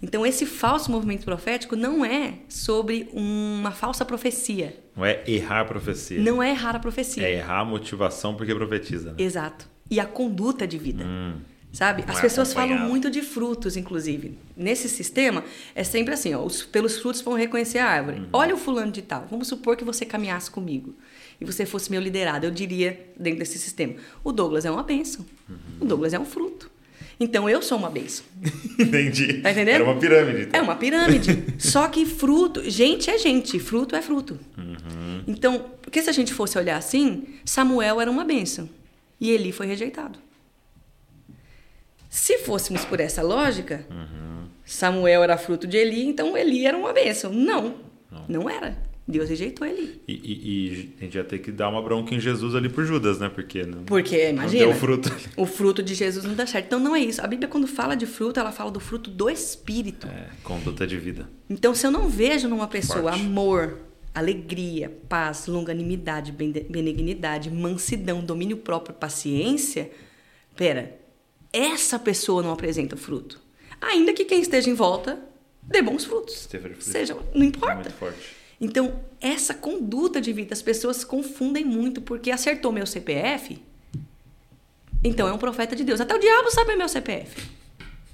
[0.01, 4.79] Então, esse falso movimento profético não é sobre uma falsa profecia.
[4.97, 6.21] Não é errar a profecia.
[6.21, 7.25] Não é errar a profecia.
[7.27, 9.11] É errar a motivação porque profetiza.
[9.11, 9.17] Né?
[9.19, 9.69] Exato.
[9.91, 11.05] E a conduta de vida.
[11.05, 11.41] Hum.
[11.73, 12.03] Sabe?
[12.03, 14.39] Não As é pessoas falam muito de frutos, inclusive.
[14.57, 18.21] Nesse sistema, é sempre assim: ó, os- pelos frutos vão reconhecer a árvore.
[18.21, 18.29] Uhum.
[18.33, 19.27] Olha o fulano de tal.
[19.29, 20.95] Vamos supor que você caminhasse comigo
[21.41, 22.47] e você fosse meu liderado.
[22.47, 25.25] Eu diria, dentro desse sistema: o Douglas é uma bênção.
[25.49, 25.57] Uhum.
[25.81, 26.71] O Douglas é um fruto.
[27.21, 28.25] Então eu sou uma bênção.
[28.79, 29.41] Entendi.
[29.43, 29.75] Tá entendendo?
[29.75, 30.43] Era uma pirâmide.
[30.43, 30.61] então.
[30.61, 31.55] É uma pirâmide.
[31.59, 34.39] Só que fruto, gente é gente, fruto é fruto.
[35.27, 38.69] Então, porque se a gente fosse olhar assim, Samuel era uma bênção
[39.21, 40.19] e Eli foi rejeitado.
[42.09, 43.87] Se fôssemos por essa lógica,
[44.65, 47.33] Samuel era fruto de Eli, então Eli era uma bênção.
[47.33, 47.75] Não,
[48.29, 48.79] não, era.
[49.11, 50.03] Deus rejeitou Eli.
[50.07, 52.85] E, e- e a gente ia ter que dar uma bronca em Jesus ali por
[52.85, 53.31] Judas, né?
[53.31, 55.11] Porque não, Porque, imagina, não deu fruto.
[55.37, 56.67] o fruto de Jesus não dá certo.
[56.67, 57.23] Então, não é isso.
[57.23, 60.07] A Bíblia, quando fala de fruto, ela fala do fruto do Espírito.
[60.07, 61.27] É, conduta de vida.
[61.49, 63.21] Então, se eu não vejo numa pessoa Forte.
[63.25, 63.79] amor,
[64.15, 69.91] alegria, paz, longanimidade, benignidade, mansidão, domínio próprio, paciência,
[70.55, 70.99] pera,
[71.53, 73.41] essa pessoa não apresenta fruto.
[73.81, 75.19] Ainda que quem esteja em volta
[75.63, 76.49] dê bons frutos.
[76.81, 77.75] Seja, não É importa.
[77.77, 78.38] muito forte.
[78.61, 83.63] Então, essa conduta de vida, as pessoas confundem muito, porque acertou meu CPF,
[85.03, 86.01] então é um profeta de Deus.
[86.01, 87.41] Até o diabo sabe meu CPF.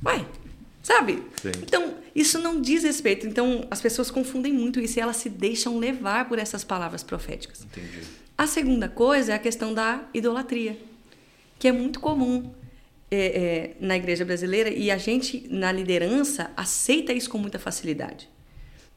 [0.05, 0.25] Ué,
[0.83, 1.23] sabe?
[1.41, 1.53] Sim.
[1.63, 3.27] Então, isso não diz respeito.
[3.27, 7.65] Então, as pessoas confundem muito isso e elas se deixam levar por essas palavras proféticas.
[7.65, 8.03] Entendi.
[8.37, 10.79] A segunda coisa é a questão da idolatria,
[11.59, 12.53] que é muito comum
[13.11, 18.29] é, é, na igreja brasileira e a gente, na liderança, aceita isso com muita facilidade.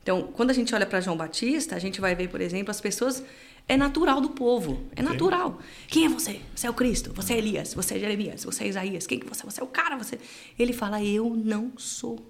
[0.08, 2.80] Então, quando a gente olha para João Batista, a gente vai ver, por exemplo, as
[2.80, 3.22] pessoas.
[3.67, 5.60] É natural do povo, é natural.
[5.89, 6.39] Quem é você?
[6.56, 9.28] Você é o Cristo, você é Elias, você é Jeremias, você é Isaías, quem que
[9.28, 9.46] você é?
[9.52, 10.17] Você é o cara, você.
[10.58, 12.26] Ele fala: Eu não sou.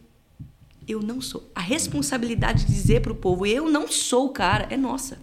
[0.87, 1.47] Eu não sou.
[1.53, 5.19] A responsabilidade de dizer para o povo: Eu não sou o cara é nossa.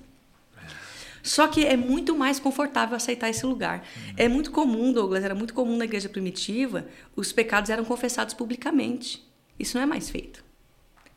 [1.20, 3.80] Só que é muito mais confortável aceitar esse lugar.
[3.80, 4.14] Uhum.
[4.16, 6.86] É muito comum, Douglas, era muito comum na igreja primitiva,
[7.16, 9.26] os pecados eram confessados publicamente.
[9.58, 10.44] Isso não é mais feito.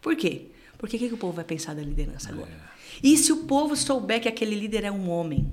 [0.02, 0.47] Por quê?
[0.78, 2.50] Porque o que, que o povo vai pensar da liderança agora?
[2.52, 2.78] É.
[3.04, 5.52] E se o povo souber que aquele líder é um homem?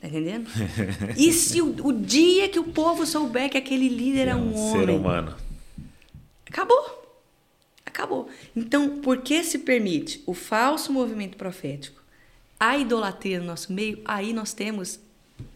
[0.00, 0.48] Tá entendendo?
[1.16, 4.82] e se o, o dia que o povo souber que aquele líder é, um, ser
[4.82, 4.96] homem?
[4.98, 5.36] humano.
[6.48, 7.04] Acabou.
[7.84, 8.28] Acabou.
[8.54, 12.02] Então, por que se permite o falso movimento profético,
[12.58, 14.00] a idolatria no nosso meio?
[14.04, 15.00] Aí nós temos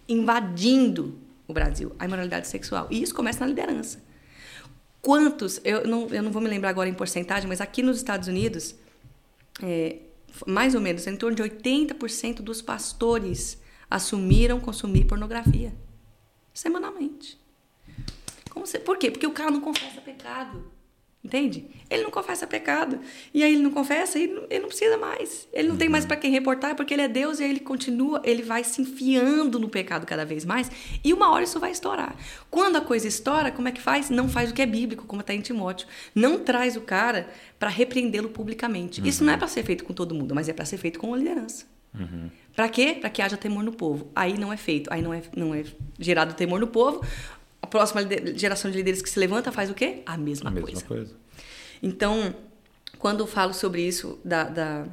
[0.09, 2.87] invadindo o Brasil a imoralidade sexual.
[2.91, 4.03] E isso começa na liderança.
[5.03, 8.29] Quantos, eu não, eu não vou me lembrar agora em porcentagem, mas aqui nos Estados
[8.29, 8.75] Unidos,
[9.63, 9.97] é,
[10.47, 13.59] mais ou menos, em torno de 80% dos pastores
[13.91, 15.73] assumiram consumir pornografia
[16.53, 17.41] semanalmente.
[18.51, 19.11] Como se, por quê?
[19.11, 20.71] Porque o cara não confessa pecado.
[21.23, 21.67] Entende?
[21.91, 22.99] Ele não confessa pecado.
[23.35, 25.47] E aí ele não confessa e ele, não precisa mais.
[25.53, 28.23] Ele não tem mais para quem reportar porque ele é Deus e aí ele continua,
[28.25, 30.71] ele vai se enfiando no pecado cada vez mais.
[31.05, 32.17] E uma hora isso vai estourar.
[32.51, 34.09] Quando a coisa estoura, como é que faz?
[34.09, 35.87] Não faz o que é bíblico, como está em Timóteo.
[36.15, 37.29] Não traz o cara
[37.59, 39.03] para repreendê-lo publicamente.
[39.03, 39.07] Uhum.
[39.07, 41.13] Isso não é para ser feito com todo mundo, mas é para ser feito com
[41.13, 41.67] a liderança.
[41.95, 42.31] Uhum.
[42.57, 42.97] Para quê?
[42.99, 44.11] Para que haja temor no povo.
[44.15, 45.65] Aí não é feito, aí não é, não é
[45.99, 47.05] gerado temor no povo
[47.71, 48.03] próxima
[48.35, 50.03] geração de líderes que se levanta faz o quê?
[50.05, 50.85] A mesma, a mesma coisa.
[50.85, 51.15] coisa.
[51.83, 52.35] Então,
[52.99, 54.87] quando eu falo sobre isso da, da,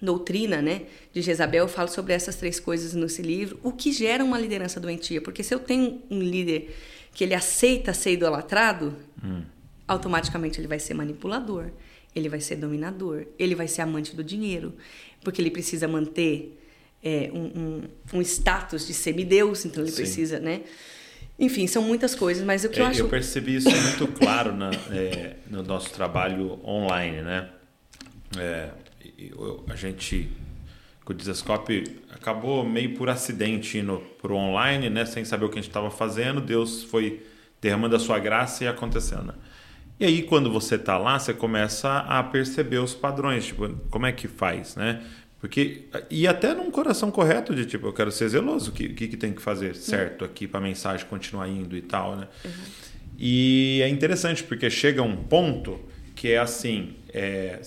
[0.00, 0.82] doutrina né,
[1.12, 4.78] de Jezabel, eu falo sobre essas três coisas nesse livro, o que gera uma liderança
[4.78, 5.20] doentia.
[5.20, 6.74] Porque se eu tenho um líder
[7.12, 9.42] que ele aceita ser idolatrado, hum.
[9.86, 11.70] automaticamente ele vai ser manipulador,
[12.14, 14.74] ele vai ser dominador, ele vai ser amante do dinheiro,
[15.22, 16.58] porque ele precisa manter
[17.02, 17.82] é, um, um,
[18.18, 19.96] um, status de semideus, então ele Sim.
[19.96, 20.62] precisa, né?
[21.38, 23.00] Enfim, são muitas coisas, mas o que é, eu acho.
[23.00, 27.48] Eu percebi isso muito claro na, é, no nosso trabalho online, né?
[28.36, 28.70] É,
[29.16, 30.28] eu, a gente,
[31.04, 35.04] com o Dizascope, acabou meio por acidente indo para o online, né?
[35.04, 37.22] Sem saber o que a gente estava fazendo, Deus foi
[37.60, 39.28] derramando a sua graça e acontecendo.
[39.28, 39.34] Né?
[40.00, 44.12] E aí, quando você está lá, você começa a perceber os padrões, tipo, como é
[44.12, 45.02] que faz, né?
[45.40, 49.06] Porque, e até num coração correto de tipo, eu quero ser zeloso, o que, que,
[49.08, 52.26] que tem que fazer certo aqui para a mensagem continuar indo e tal, né?
[52.44, 52.50] Uhum.
[53.16, 55.78] E é interessante porque chega um ponto
[56.16, 57.60] que é assim, é,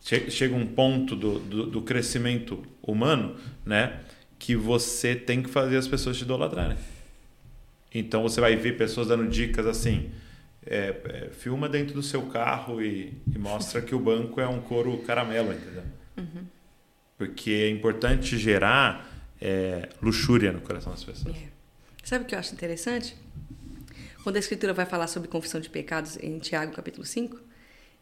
[0.00, 4.00] chega um ponto do, do, do, crescimento humano, né?
[4.38, 6.78] Que você tem que fazer as pessoas te idolatrarem.
[7.94, 10.10] Então você vai ver pessoas dando dicas assim,
[10.66, 14.60] é, é, filma dentro do seu carro e, e, mostra que o banco é um
[14.60, 15.84] couro caramelo, entendeu?
[16.16, 16.55] Uhum.
[17.16, 21.36] Porque é importante gerar é, luxúria no coração das pessoas.
[21.36, 21.48] É.
[22.04, 23.16] Sabe o que eu acho interessante?
[24.22, 27.40] Quando a Escritura vai falar sobre confissão de pecados em Tiago, capítulo 5,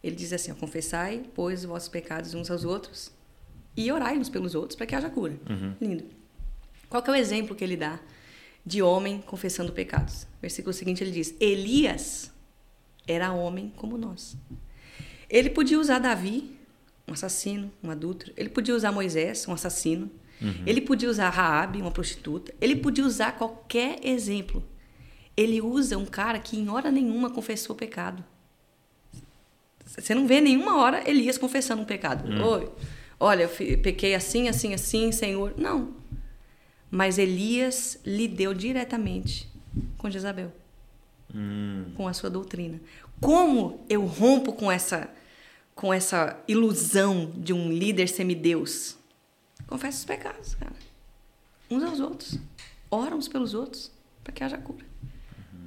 [0.02, 3.12] ele diz assim: ó, Confessai, pois, os vossos pecados uns aos outros
[3.76, 5.34] e orai uns pelos outros para que haja cura.
[5.48, 5.74] Uhum.
[5.80, 6.04] Lindo.
[6.88, 7.98] Qual que é o exemplo que ele dá
[8.64, 10.26] de homem confessando pecados?
[10.40, 12.30] Versículo seguinte ele diz: Elias
[13.06, 14.36] era homem como nós.
[15.28, 16.53] Ele podia usar Davi
[17.06, 18.32] um assassino, um adúltero.
[18.36, 20.10] Ele podia usar Moisés, um assassino.
[20.40, 20.62] Uhum.
[20.66, 22.52] Ele podia usar Raabe, uma prostituta.
[22.60, 24.62] Ele podia usar qualquer exemplo.
[25.36, 28.24] Ele usa um cara que em hora nenhuma confessou o pecado.
[29.84, 32.28] Você não vê nenhuma hora Elias confessando um pecado.
[32.28, 32.44] Uhum.
[32.44, 32.72] Oi,
[33.20, 35.54] olha, eu pequei assim, assim, assim, Senhor.
[35.56, 35.94] Não.
[36.90, 39.48] Mas Elias lidou diretamente
[39.98, 40.52] com Jezabel.
[41.32, 41.86] Uhum.
[41.96, 42.80] Com a sua doutrina.
[43.20, 45.10] Como eu rompo com essa
[45.74, 48.96] com essa ilusão de um líder semideus.
[49.66, 50.74] Confessa os pecados, cara.
[51.70, 52.38] Uns aos outros.
[52.90, 53.90] Ora uns pelos outros
[54.22, 54.84] para que haja cura.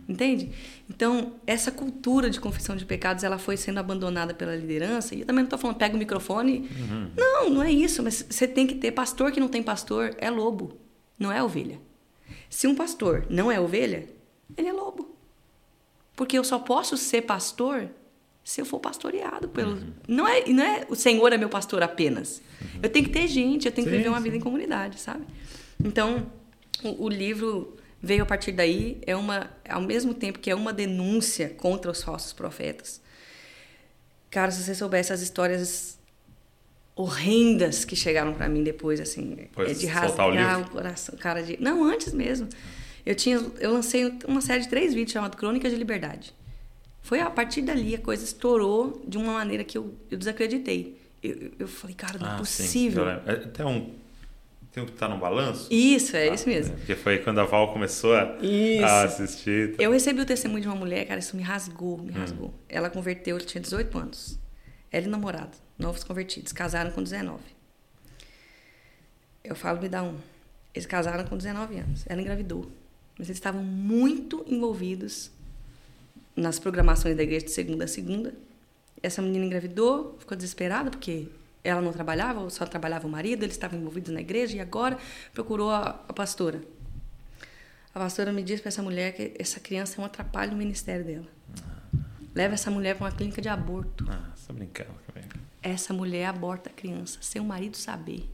[0.07, 0.51] Entende?
[0.89, 5.13] Então, essa cultura de confissão de pecados, ela foi sendo abandonada pela liderança.
[5.13, 6.59] E eu também não estou falando, pega o microfone.
[6.59, 7.11] Uhum.
[7.15, 8.01] Não, não é isso.
[8.01, 10.77] Mas você tem que ter pastor que não tem pastor, é lobo,
[11.19, 11.79] não é ovelha.
[12.49, 14.07] Se um pastor não é ovelha,
[14.55, 15.13] ele é lobo.
[16.15, 17.89] Porque eu só posso ser pastor
[18.47, 19.73] se eu for pastoreado pelo.
[19.73, 19.93] Uhum.
[20.07, 22.41] Não, é, não é o Senhor é meu pastor apenas.
[22.61, 22.79] Uhum.
[22.83, 24.23] Eu tenho que ter gente, eu tenho sim, que viver uma sim.
[24.23, 25.25] vida em comunidade, sabe?
[25.83, 26.31] Então,
[26.81, 30.71] o, o, livro veio a partir daí, é uma, ao mesmo tempo que é uma
[30.71, 33.01] denúncia contra os falsos profetas.
[34.31, 35.99] Cara, se você soubesse as histórias
[36.95, 41.61] horrendas que chegaram para mim depois, assim, é de rasgar o, o, coração, cara, de.
[41.61, 42.47] Não, antes mesmo.
[43.05, 46.33] Eu tinha, eu lancei uma série de três vídeos chamado Crônicas de Liberdade.
[47.07, 50.99] Foi a partir dali a coisa estourou de uma maneira que eu, eu desacreditei.
[51.23, 53.07] Eu, eu falei, cara, não é ah, possível.
[53.07, 53.93] É até um.
[54.73, 55.69] Tem um que tá no balanço?
[55.71, 56.73] Isso, é ah, isso mesmo.
[56.73, 58.35] É, porque foi quando a Val começou a,
[58.83, 59.73] a, assistir.
[59.79, 62.15] Eu recebi o testemunho de uma mulher, cara, isso me rasgou, me hum.
[62.15, 62.53] rasgou.
[62.67, 64.37] Ela converteu, ela tinha 18 anos.
[64.91, 67.39] Ela e namorado, novos convertidos, casaram com 19.
[69.45, 70.17] Eu falo, me dá um.
[70.73, 72.03] Eles casaram com 19 anos.
[72.05, 72.69] Ela engravidou.
[73.17, 75.31] Mas eles estavam muito envolvidos
[76.37, 78.33] nas programações da igreja de segunda a segunda.
[79.01, 81.27] Essa menina engravidou, ficou desesperada, porque
[81.63, 84.97] ela não trabalhava, só trabalhava o marido, eles estavam envolvidos na igreja e agora
[85.33, 86.61] procurou a, a pastora.
[87.93, 91.03] A pastora me disse para essa mulher que essa criança é um atrapalho no ministério
[91.03, 91.27] dela.
[92.35, 94.05] Leva essa mulher para uma clínica de aborto.
[94.07, 94.91] Ah, você tá brincando.
[95.63, 98.29] Essa mulher aborta a criança sem o marido saber.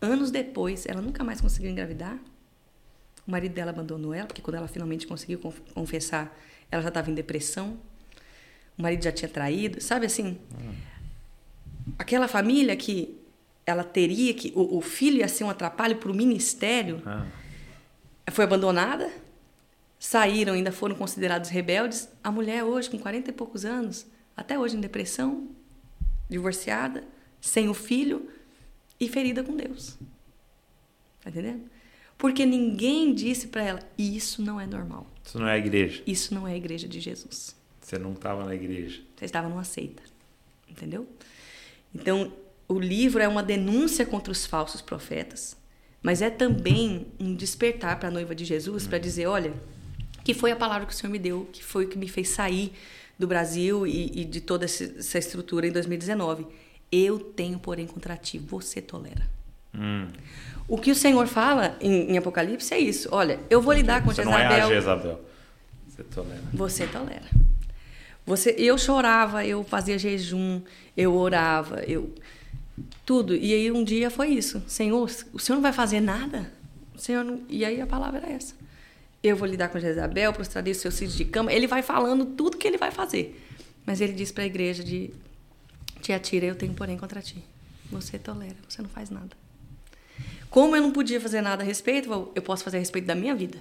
[0.00, 2.18] Anos depois, ela nunca mais conseguiu engravidar.
[3.28, 6.34] O marido dela abandonou ela, porque quando ela finalmente conseguiu conf- confessar,
[6.70, 7.78] ela já estava em depressão.
[8.78, 9.80] O marido já tinha traído.
[9.82, 10.38] Sabe assim?
[11.98, 13.16] Aquela família que
[13.66, 14.52] ela teria que.
[14.56, 17.02] O, o filho ia ser um atrapalho para o ministério
[18.26, 19.10] Ah, foi abandonada,
[19.98, 22.08] saíram, ainda foram considerados rebeldes.
[22.22, 24.06] A mulher hoje, com 40 e poucos anos,
[24.36, 25.48] até hoje em depressão,
[26.30, 27.04] divorciada,
[27.40, 28.30] sem o filho
[29.00, 29.98] e ferida com Deus.
[31.22, 31.62] Tá entendendo?
[32.18, 35.06] Porque ninguém disse para ela, isso não é normal.
[35.24, 36.02] isso não é a igreja.
[36.04, 37.56] Isso não é a igreja de Jesus.
[37.80, 39.00] Você não estava na igreja.
[39.16, 40.02] Você estava numa seita.
[40.68, 41.06] Entendeu?
[41.94, 42.32] Então,
[42.68, 45.56] o livro é uma denúncia contra os falsos profetas,
[46.02, 49.54] mas é também um despertar para a noiva de Jesus para dizer: olha,
[50.22, 52.28] que foi a palavra que o Senhor me deu, que foi o que me fez
[52.28, 52.72] sair
[53.18, 56.46] do Brasil e, e de toda essa estrutura em 2019.
[56.92, 59.28] Eu tenho, porém, contra ti, você tolera.
[59.74, 60.08] Hum.
[60.68, 64.12] O que o Senhor fala em, em Apocalipse é isso: olha, eu vou lidar com
[64.12, 64.74] Você não é a Jezabel.
[64.74, 65.20] Jezabel.
[65.88, 66.42] Você tolera.
[66.52, 67.48] Você tolera.
[68.26, 70.60] Você, eu chorava, eu fazia jejum,
[70.94, 72.12] eu orava, eu
[73.06, 73.34] tudo.
[73.34, 74.62] E aí um dia foi isso.
[74.66, 76.52] Senhor, o Senhor não vai fazer nada?
[76.94, 77.40] O Senhor não...
[77.48, 78.54] E aí a palavra era essa.
[79.22, 81.50] Eu vou lidar com Jezabel, prostrarei os seus filhos de cama.
[81.50, 83.42] Ele vai falando tudo que ele vai fazer.
[83.86, 85.10] Mas ele diz para a igreja de
[86.02, 87.42] Tiatira, eu tenho porém contra ti.
[87.90, 89.34] Você tolera, você não faz nada.
[90.50, 93.34] Como eu não podia fazer nada a respeito, eu posso fazer a respeito da minha
[93.34, 93.58] vida.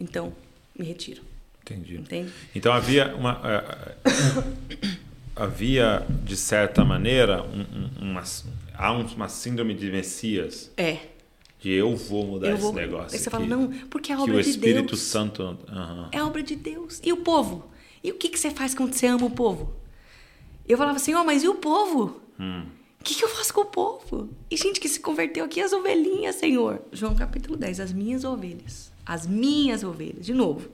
[0.00, 0.32] Então,
[0.78, 1.22] me retiro.
[1.62, 1.96] Entendi.
[1.96, 2.32] Entende?
[2.54, 3.40] Então havia uma.
[3.44, 4.88] eh, eh,
[5.36, 7.60] havia, de certa maneira, um-
[8.06, 8.22] um- uma,
[8.74, 10.70] há um- uma síndrome de Messias.
[10.76, 10.98] É.
[11.60, 13.14] De eu vou mudar Eu esse vou- negócio.
[13.16, 15.00] Aí você aqui, fala, não, porque é a que obra o de Espírito Deus.
[15.00, 15.58] Santo.
[15.68, 16.08] aham.
[16.12, 17.00] É a obra de Deus.
[17.02, 17.64] E o povo?
[18.02, 19.74] E o que, que você faz quando você ama o povo?
[20.68, 22.20] Eu falava assim, ó, mas e o povo?
[22.38, 22.66] Hum.
[23.04, 24.30] O que, que eu faço com o povo?
[24.50, 26.80] E gente que se converteu aqui, as ovelhinhas, Senhor.
[26.90, 28.90] João capítulo 10, as minhas ovelhas.
[29.04, 30.24] As minhas ovelhas.
[30.24, 30.70] De novo,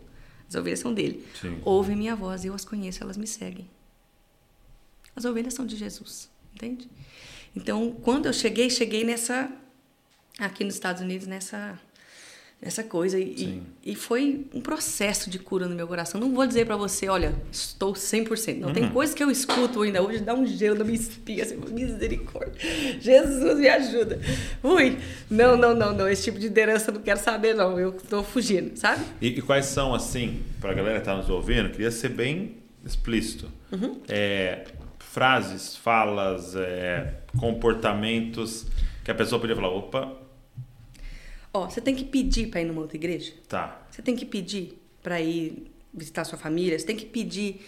[0.49, 1.27] as ovelhas são dele.
[1.41, 1.61] Sim.
[1.65, 3.69] Ouvem minha voz, eu as conheço, elas me seguem.
[5.17, 6.89] As ovelhas são de Jesus, entende?
[7.57, 9.51] Então, quando eu cheguei, cheguei nessa
[10.39, 11.81] aqui nos Estados Unidos nessa
[12.63, 16.21] nessa coisa e, e foi um processo de cura no meu coração.
[16.21, 18.59] Não vou dizer pra você, olha, estou 100%.
[18.59, 18.75] Não Uhum.
[18.75, 22.53] tem coisa que eu escuto ainda hoje dá um gelo na minha espinha, assim, misericórdia.
[23.01, 24.21] Jesus me ajuda.
[24.63, 24.99] Ui,
[25.31, 27.79] não, não, não, não, esse tipo de liderança eu não quero saber não.
[27.81, 29.03] Eu tô fugindo, sabe?
[29.23, 32.57] E, e quais são, assim, para a galera que está nos ouvindo, queria ser bem
[32.85, 33.51] explícito.
[33.73, 34.01] Uhum.
[34.07, 34.65] É,
[34.99, 38.67] frases, falas, é, comportamentos
[39.05, 40.13] que a pessoa podia falar: opa,
[41.53, 43.33] Ó, você tem que pedir pra ir numa outra igreja?
[43.49, 43.87] tá.
[43.91, 47.61] Você tem que pedir para ir visitar sua família, você tem que pedir.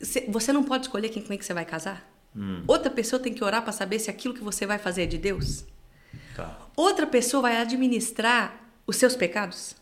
[0.00, 2.08] Você- não pode escolher quem, com quem que você vai casar?
[2.66, 5.18] Outra pessoa tem que orar para saber se aquilo que você vai fazer é de
[5.18, 5.64] Deus?
[6.34, 6.58] Tá.
[6.76, 9.76] Outra pessoa vai administrar os seus pecados?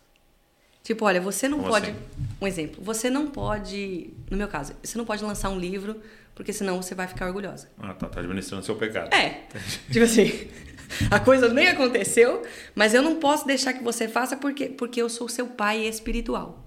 [0.82, 1.90] Tipo, olha, você não Como pode.
[1.90, 2.00] assim?
[2.40, 2.82] Um exemplo.
[2.84, 4.10] Você não pode.
[4.30, 6.00] No meu caso, você não pode lançar um livro,
[6.34, 7.68] porque senão você vai ficar orgulhosa.
[7.78, 9.12] Ah, tá, tá administrando seu pecado.
[9.14, 9.46] É.
[9.92, 10.48] tipo assim,
[11.10, 12.42] a coisa nem aconteceu,
[12.74, 16.64] mas eu não posso deixar que você faça porque, porque eu sou seu pai espiritual.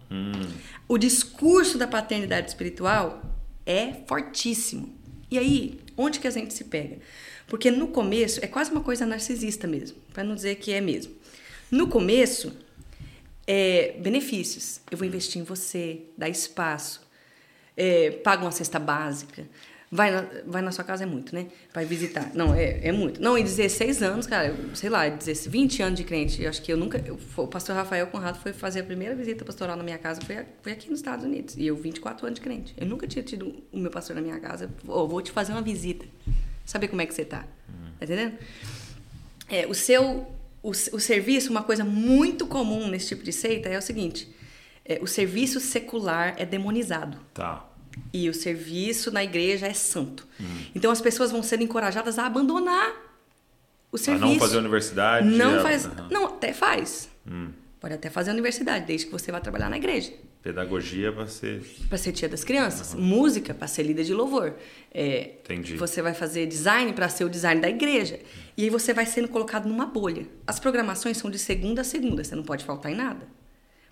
[0.88, 3.22] O discurso da paternidade espiritual
[3.66, 4.94] é fortíssimo.
[5.32, 6.98] E aí, onde que a gente se pega?
[7.48, 11.14] Porque no começo, é quase uma coisa narcisista mesmo, para não dizer que é mesmo.
[11.72, 12.54] No começo,
[13.48, 14.80] é, benefícios.
[14.92, 17.02] Eu vou investir em você, dar espaço,
[17.76, 19.48] é, paga uma cesta básica.
[19.96, 21.46] Vai na, vai na sua casa é muito, né?
[21.72, 22.32] Vai visitar.
[22.34, 23.22] Não, é, é muito.
[23.22, 26.42] Não, em 16 anos, cara, eu, sei lá, 16, 20 anos de crente.
[26.42, 26.98] Eu acho que eu nunca.
[27.06, 30.38] eu- o pastor Rafael Conrado foi fazer a primeira visita pastoral na minha casa, foi,
[30.38, 31.56] a- foi aqui nos Estados Unidos.
[31.58, 32.74] E eu, 24 anos de crente.
[32.76, 34.68] Eu nunca tinha tido o meu pastor na minha casa.
[34.88, 36.06] Ô, vou te fazer uma visita.
[36.66, 37.46] Saber como é que você tá.
[38.00, 38.34] Tá entendendo?
[39.50, 40.26] É, o seu
[40.64, 44.34] o, o serviço, uma coisa muito comum nesse tipo de seita é o seguinte:
[44.86, 47.70] é, o serviço secular é demonizado Tá.
[48.14, 50.28] E o serviço na igreja é santo.
[50.76, 52.92] Então as pessoas vão ser encorajadas a abandonar
[53.92, 54.26] o A serviço.
[54.26, 55.28] não fazer universidade.
[55.28, 56.08] Não a- faz, aham.
[56.12, 57.10] não até faz.
[57.28, 57.50] Hum.
[57.80, 60.12] Pode até fazer a universidade, desde que você vá trabalhar na igreja.
[60.42, 61.62] Pedagogia para ser.
[61.90, 62.94] Para ser tia das crianças.
[62.94, 63.02] Uhum.
[63.02, 64.56] Música para ser líder de louvor.
[64.94, 65.76] É, Entendi.
[65.78, 68.20] Você vai fazer design para ser o design da igreja.
[68.58, 70.26] E aí você vai sendo colocado numa bolha.
[70.46, 73.26] As programações são de segunda a segunda, você não pode faltar em nada.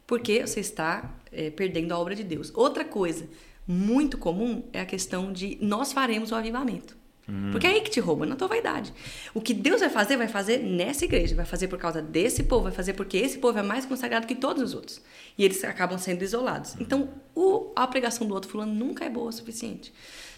[0.08, 2.52] Porque você está é, perdendo a obra de Deus.
[2.54, 3.26] Outra coisa
[3.72, 6.98] muito comum é a questão de nós faremos o avivamento.
[7.30, 7.50] Hum.
[7.52, 8.94] Porque é aí que te rouba, na tua vaidade.
[9.34, 12.64] O que Deus vai fazer, vai fazer nessa igreja, vai fazer por causa desse povo,
[12.64, 15.02] vai fazer porque esse povo é mais consagrado que todos os outros.
[15.38, 16.76] E eles acabam sendo isolados.
[16.80, 19.94] Então, o, a pregação do outro fulano nunca é boa o suficiente.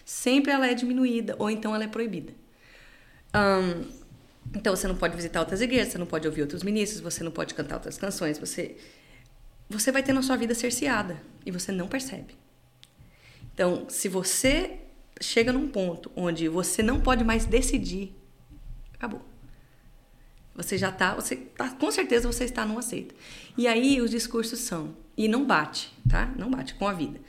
[0.06, 2.34] Sempre ela é diminuída, ou então ela é proibida.
[3.34, 4.04] Um,
[4.56, 7.32] então, você não pode visitar outras igrejas, você não pode ouvir outros ministros, você não
[7.32, 8.76] pode cantar outras canções, você,
[9.68, 12.43] você vai ter na sua vida cerceada e você não percebe.
[13.54, 14.80] Então, se você
[15.22, 18.14] chega num ponto onde você não pode mais decidir,
[18.94, 19.22] acabou.
[20.56, 23.16] Você já tá, você tá, com certeza você está numa seita.
[23.58, 26.32] E aí os discursos são, e não bate, tá?
[26.38, 27.20] Não bate com a vida.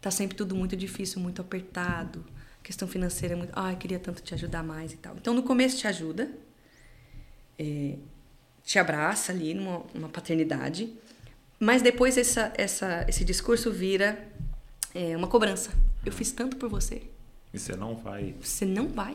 [0.00, 2.24] Tá sempre tudo muito difícil, muito apertado.
[2.62, 5.14] Questão financeira é muito, ai, ah, queria tanto te ajudar mais e tal.
[5.16, 6.30] Então no começo te ajuda,
[7.58, 7.96] é,
[8.64, 10.92] te abraça ali numa, numa, paternidade,
[11.60, 14.28] mas depois essa, essa, esse discurso vira
[14.96, 15.70] é, uma cobrança.
[16.04, 17.02] Eu fiz tanto por você.
[17.52, 18.34] E você não vai.
[18.40, 19.14] Você não vai.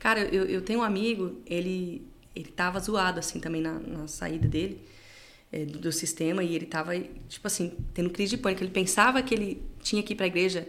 [0.00, 2.04] Cara, eu, eu tenho um amigo, ele,
[2.34, 4.82] ele tava zoado assim também na, na saída dele.
[5.52, 6.98] É, do, do, sistema e ele tava,
[7.28, 8.64] tipo assim, tendo crise de pânico.
[8.64, 10.66] Ele pensava que ele tinha que ir para a igreja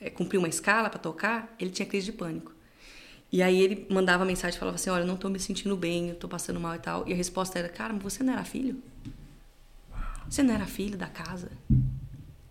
[0.00, 2.52] é, cumprir uma escala para tocar, ele tinha crise de pânico.
[3.30, 6.08] E aí ele mandava mensagem e falava assim: Olha, eu não tô me sentindo bem,
[6.08, 7.06] eu tô passando mal e tal.
[7.06, 8.82] E a resposta era: Cara, você não era filho?
[10.28, 11.52] Você não era filho da casa?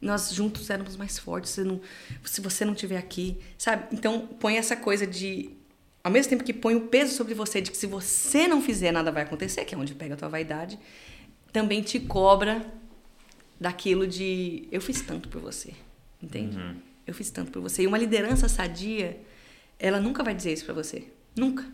[0.03, 1.51] Nós juntos éramos mais fortes.
[1.51, 1.81] Você não,
[2.23, 3.87] se você não estiver aqui, sabe?
[3.91, 5.49] Então põe essa coisa de.
[6.03, 8.91] Ao mesmo tempo que põe o peso sobre você de que se você não fizer,
[8.91, 10.77] nada vai acontecer, que é onde pega a tua vaidade,
[11.51, 12.65] também te cobra
[13.57, 15.73] daquilo de eu fiz tanto por você,
[16.21, 16.57] entende?
[16.57, 16.75] Uhum.
[17.07, 17.83] Eu fiz tanto por você.
[17.83, 19.17] E uma liderança sadia
[19.79, 21.07] ela nunca vai dizer isso para você.
[21.35, 21.65] Nunca.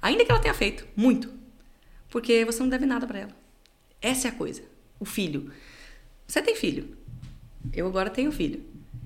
[0.00, 1.32] Ainda que ela tenha feito muito.
[2.08, 3.36] Porque você não deve nada para ela.
[4.00, 4.62] Essa é a coisa.
[4.98, 5.52] O filho.
[6.26, 6.96] Você tem filho.
[7.72, 8.62] Eu agora tenho filho.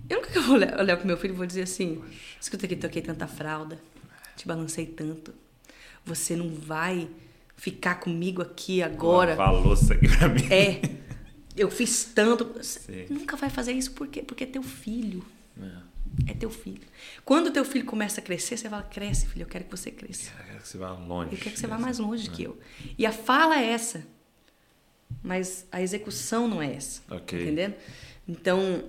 [0.09, 2.03] Eu nunca vou olhar, pro meu filho e vou dizer assim:
[2.41, 3.81] escuta aqui, toquei tanta fralda,
[4.37, 5.33] te balancei tanto.
[6.05, 7.09] Você não vai
[7.57, 9.37] ficar comigo aqui agora.
[9.37, 10.47] Falou isso aqui pra mim.
[10.51, 10.81] É.
[11.57, 12.45] Eu fiz tanto.
[12.45, 14.23] Você nunca vai fazer isso por quê?
[14.23, 15.25] Porque é teu filho.
[15.61, 15.93] É.
[16.27, 16.83] É teu filho.
[17.25, 20.31] Quando teu filho começa a crescer, você fala: cresce, filho, eu quero que você cresça.
[20.39, 21.33] Eu quero que você vá longe.
[21.33, 22.59] Eu quero que você vá mais longe que eu.
[22.99, 24.05] E a fala é essa.
[25.23, 27.01] Mas a execução não é essa.
[27.11, 27.41] Ok.
[27.41, 27.75] Entendendo?
[28.29, 28.85] Então.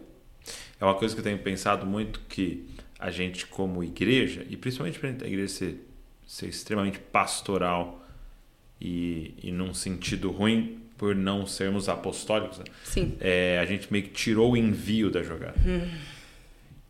[0.80, 2.66] É uma coisa que eu tenho pensado muito que
[3.00, 5.88] a gente, como igreja, e principalmente para a igreja ser,
[6.26, 8.06] ser extremamente pastoral
[8.80, 12.66] e, e num sentido ruim, por não sermos apostólicos, né?
[12.84, 13.18] Sim.
[13.20, 15.56] É, a gente meio que tirou o envio da jogada.
[15.60, 16.14] Hum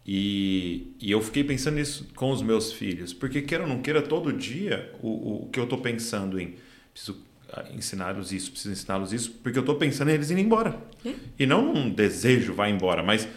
[0.05, 4.01] e, e eu fiquei pensando nisso com os meus filhos, porque queira ou não queira,
[4.01, 6.55] todo dia o, o que eu estou pensando em
[6.91, 7.23] preciso
[7.73, 10.77] ensiná-los isso, preciso ensiná-los isso, porque eu estou pensando em eles irem embora.
[11.05, 11.23] Yeah.
[11.37, 13.27] E não um desejo vai embora, mas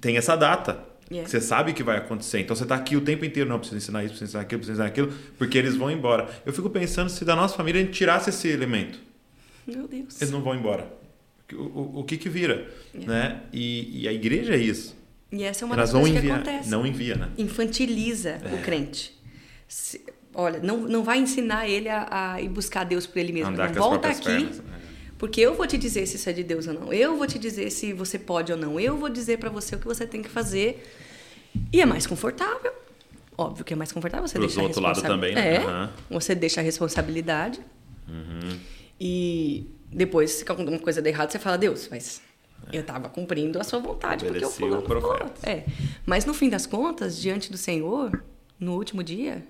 [0.00, 0.84] tem essa data.
[1.10, 1.24] Yeah.
[1.24, 2.40] Que você sabe que vai acontecer.
[2.40, 4.82] Então você está aqui o tempo inteiro, não, preciso ensinar isso, preciso ensinar aquilo, preciso
[4.82, 6.28] ensinar aquilo, porque eles vão embora.
[6.44, 8.98] Eu fico pensando se da nossa família a gente tirasse esse elemento.
[9.66, 10.20] Meu Deus.
[10.20, 10.92] Eles não vão embora.
[11.52, 12.68] O, o, o que que vira?
[12.94, 13.12] Yeah.
[13.12, 13.40] Né?
[13.52, 14.96] E, e a igreja é isso.
[15.30, 16.70] E essa é uma das coisas que acontece.
[16.70, 17.30] Não envia, né?
[17.36, 18.54] Infantiliza é.
[18.54, 19.16] o crente.
[19.68, 20.00] Se,
[20.36, 23.50] olha, não, não vai ensinar ele a, a ir buscar Deus por ele mesmo.
[23.50, 24.24] Andar não volta aqui.
[24.24, 24.80] Pernas, né?
[25.18, 26.92] Porque eu vou te dizer se isso é de Deus ou não.
[26.92, 28.78] Eu vou te dizer se você pode ou não.
[28.78, 30.86] Eu vou dizer para você o que você tem que fazer.
[31.72, 32.72] E é mais confortável.
[33.38, 34.28] Óbvio que é mais confortável.
[34.28, 35.56] Você deixa outro lado também, né?
[35.56, 35.88] É, uhum.
[36.10, 37.60] Você deixa a responsabilidade.
[38.06, 38.58] Uhum.
[39.00, 42.20] E depois, se alguma coisa der errado, você fala, Deus, mas
[42.72, 45.30] eu estava cumprindo a sua vontade, porque o fulano o falou.
[45.42, 45.64] É.
[46.04, 48.22] Mas no fim das contas, diante do Senhor,
[48.58, 49.46] no último dia,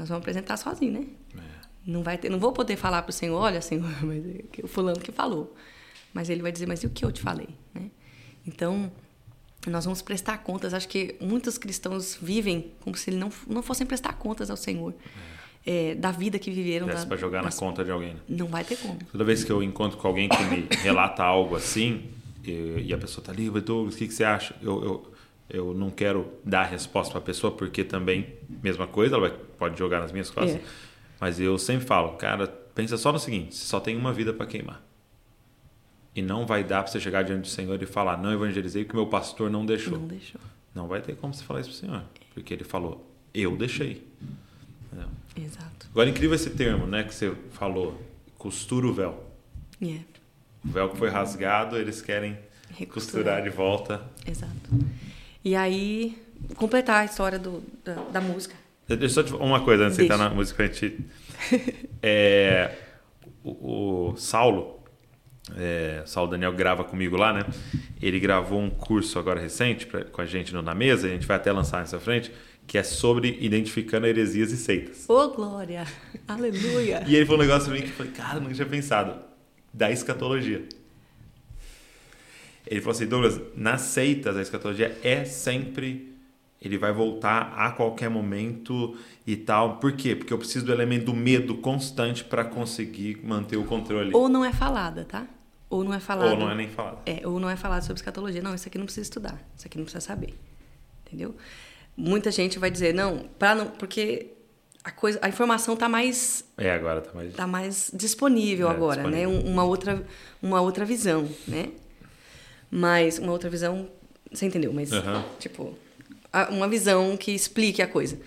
[0.00, 1.06] nós vamos apresentar sozinho, né?
[1.36, 1.60] É.
[1.86, 4.68] Não vai ter, não vou poder falar para o Senhor, olha, Senhor, mas é o
[4.68, 5.54] fulano que falou.
[6.12, 7.90] Mas ele vai dizer, mas e o que eu te falei, né?
[8.46, 8.90] Então,
[9.66, 10.74] nós vamos prestar contas.
[10.74, 14.94] Acho que muitos cristãos vivem como se não, não fossem prestar contas ao Senhor.
[15.36, 16.86] É é, da vida que viveram.
[16.86, 17.54] Desse para jogar das...
[17.54, 18.14] na conta de alguém.
[18.14, 18.20] Né?
[18.28, 18.98] Não vai ter como.
[19.10, 22.10] Toda vez que eu encontro com alguém que me relata algo assim,
[22.44, 24.54] e, e a pessoa está ali, Douglas, o que, que você acha?
[24.62, 25.09] Eu, eu,
[25.50, 29.38] eu não quero dar a resposta para a pessoa, porque também, mesma coisa, ela vai,
[29.58, 30.56] pode jogar nas minhas costas.
[30.56, 30.64] É.
[31.20, 34.46] Mas eu sempre falo, cara, pensa só no seguinte: você só tem uma vida para
[34.46, 34.82] queimar.
[36.14, 38.96] E não vai dar para você chegar diante do Senhor e falar, não evangelizei porque
[38.96, 39.98] meu pastor não deixou.
[39.98, 40.40] Não deixou.
[40.74, 42.04] Não vai ter como você falar isso para o Senhor.
[42.34, 44.06] Porque ele falou, eu deixei.
[45.36, 45.88] Exato.
[45.90, 48.00] Agora, incrível esse termo, né, que você falou,
[48.36, 49.24] costura o véu.
[49.80, 50.04] Yeah.
[50.64, 52.36] O véu que foi rasgado, eles querem
[52.88, 54.00] Costurar de volta.
[54.26, 54.70] Exato.
[55.44, 56.16] E aí,
[56.56, 58.54] completar a história do, da, da música.
[58.86, 60.98] Deixa eu só te uma coisa antes de entrar na música pra gente.
[62.02, 62.76] É,
[63.44, 64.80] o, o Saulo,
[65.56, 67.44] é, Saulo Daniel grava comigo lá, né?
[68.00, 71.26] Ele gravou um curso agora recente pra, com a gente no Na Mesa, a gente
[71.26, 72.32] vai até lançar nessa frente,
[72.66, 75.04] que é sobre identificando heresias e seitas.
[75.08, 75.86] Ô, glória!
[76.26, 77.04] Aleluia!
[77.06, 79.18] E ele falou um negócio pra mim que eu falei, cara, nunca tinha pensado.
[79.72, 80.64] Da escatologia.
[82.66, 86.08] Ele falou assim, Douglas, nas seitas a escatologia é sempre.
[86.62, 88.94] Ele vai voltar a qualquer momento
[89.26, 89.76] e tal.
[89.78, 90.14] Por quê?
[90.14, 94.10] Porque eu preciso do elemento do medo constante para conseguir manter o controle.
[94.12, 95.26] Ou não é falada, tá?
[95.70, 96.30] Ou não é falada.
[96.32, 96.98] Ou não é nem falado.
[97.06, 98.42] É, ou não é falado sobre escatologia.
[98.42, 99.40] Não, isso aqui não precisa estudar.
[99.56, 100.34] Isso aqui não precisa saber.
[101.06, 101.34] Entendeu?
[101.96, 103.66] Muita gente vai dizer, não, para não.
[103.66, 104.26] Porque
[104.84, 107.34] a, coisa, a informação está mais É, agora tá mais.
[107.34, 109.20] tá mais disponível É, agora, né?
[109.24, 109.48] disponível.
[109.48, 110.04] Um- Uma outra,
[110.42, 111.70] uma outra visão, né?
[112.70, 113.88] Mas uma outra visão,
[114.30, 114.72] você entendeu?
[114.72, 115.24] Mas Aham.
[115.38, 115.76] tipo,
[116.50, 118.18] uma visão que explique a coisa.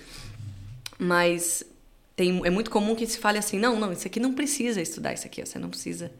[0.99, 1.63] Mas
[2.15, 5.13] tem, é muito comum que se fale assim, não, não, isso aqui não precisa estudar
[5.13, 6.11] isso aqui, você não precisa,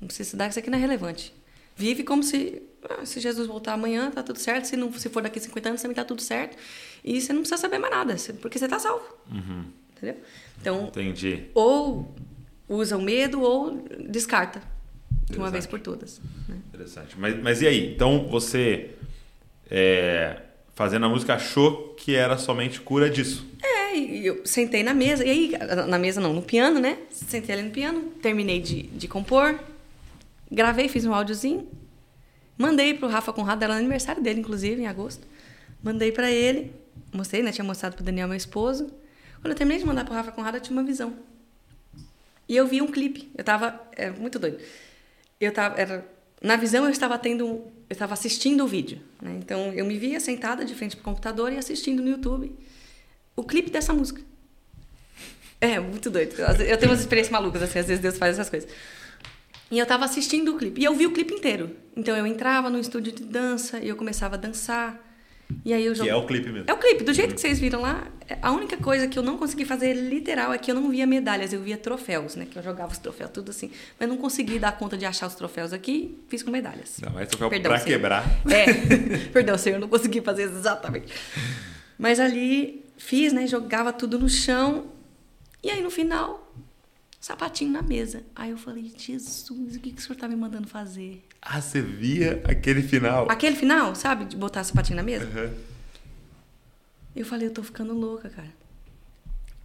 [0.00, 1.32] não precisa estudar isso aqui não é relevante.
[1.76, 4.66] Vive como se, ah, se Jesus voltar amanhã, tá tudo certo.
[4.66, 6.56] Se não, se for daqui 50 anos, também tá tudo certo.
[7.04, 9.04] E você não precisa saber mais nada, porque você tá salvo.
[9.96, 10.22] Entendeu?
[10.60, 11.46] Então, Entendi.
[11.52, 12.14] ou
[12.68, 13.72] usa o medo ou
[14.08, 14.62] descarta
[15.30, 16.20] de uma vez por todas.
[16.48, 16.56] né?
[16.68, 17.18] Interessante.
[17.18, 17.94] Mas, mas e aí?
[17.94, 18.90] Então você,
[19.70, 20.40] é,
[20.74, 23.46] fazendo a música, achou que era somente cura disso?
[23.62, 25.52] É, eu sentei na mesa, e aí,
[25.88, 26.98] na mesa não, no piano, né?
[27.10, 29.58] Sentei ali no piano, terminei de, de compor,
[30.50, 31.68] gravei, fiz um áudiozinho,
[32.58, 35.26] mandei pro Rafa Conrado, era no aniversário dele, inclusive, em agosto.
[35.82, 36.72] Mandei pra ele,
[37.12, 37.52] mostrei, né?
[37.52, 38.90] Tinha mostrado pro Daniel, meu esposo.
[39.40, 41.14] Quando eu terminei de mandar pro Rafa Conrado, eu tinha uma visão.
[42.48, 43.30] E eu vi um clipe.
[43.36, 43.80] Eu tava.
[43.92, 44.58] É muito doido.
[45.40, 45.80] Eu tava.
[45.80, 46.06] Era,
[46.42, 47.44] na visão, eu estava tendo.
[47.44, 49.00] Eu estava assistindo o vídeo.
[49.20, 49.36] Né?
[49.38, 52.54] Então, eu me via sentada de frente pro computador e assistindo no YouTube
[53.36, 54.20] o clipe dessa música.
[55.60, 56.34] É, muito doido.
[56.66, 58.68] Eu tenho umas experiências malucas, assim, às vezes Deus faz essas coisas.
[59.70, 60.80] E eu tava assistindo o clipe.
[60.80, 61.74] E eu vi o clipe inteiro.
[61.96, 65.00] Então eu entrava no estúdio de dança e eu começava a dançar.
[65.64, 66.68] E aí eu Que é o clipe mesmo.
[66.68, 68.06] é o clipe, do jeito que vocês viram lá.
[68.40, 71.52] A única coisa que eu não consegui fazer literal é que eu não via medalhas,
[71.52, 72.46] eu via troféus, né?
[72.50, 73.70] Que eu jogava os troféus, tudo assim.
[74.00, 76.98] Mas não consegui dar conta de achar os troféus aqui, fiz com medalhas.
[77.02, 77.96] Não, mas troféu Perdão, pra senhor.
[77.96, 78.24] quebrar.
[78.50, 81.12] É, perdão, senhor, eu não consegui fazer exatamente.
[81.98, 83.46] Mas ali fiz, né?
[83.46, 84.86] Jogava tudo no chão.
[85.62, 86.52] E aí no final,
[87.20, 88.22] sapatinho na mesa.
[88.34, 91.22] Aí eu falei, Jesus, o que, que o senhor tá me mandando fazer?
[91.44, 93.26] Ah, você via aquele final.
[93.30, 94.24] Aquele final, sabe?
[94.24, 95.26] De botar sapatinho na mesa.
[95.26, 95.52] Aham.
[97.14, 98.48] Eu falei, eu tô ficando louca, cara.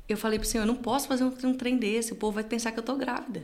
[0.07, 2.43] Eu falei pro senhor, eu não posso fazer um, um trem desse, o povo vai
[2.43, 3.43] pensar que eu tô grávida.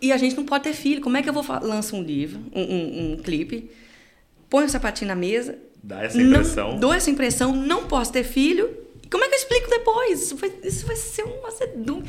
[0.00, 1.02] E a gente não pode ter filho.
[1.02, 3.70] Como é que eu vou lanço um livro, um, um, um clipe,
[4.48, 6.72] ponho o sapatinho na mesa, Dá essa impressão.
[6.72, 8.74] não, dou essa impressão, não posso ter filho.
[9.10, 10.22] Como é que eu explico depois?
[10.22, 12.02] Isso vai, isso vai ser uma sedum.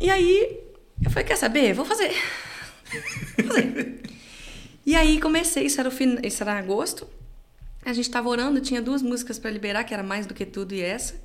[0.00, 0.60] E aí,
[1.04, 1.74] eu falei, quer saber?
[1.74, 2.12] Vou fazer.
[4.86, 6.16] E aí comecei, isso era, o fin...
[6.22, 7.08] isso era agosto.
[7.84, 10.72] A gente estava orando, tinha duas músicas para liberar, que era Mais Do Que Tudo
[10.74, 11.20] e essa.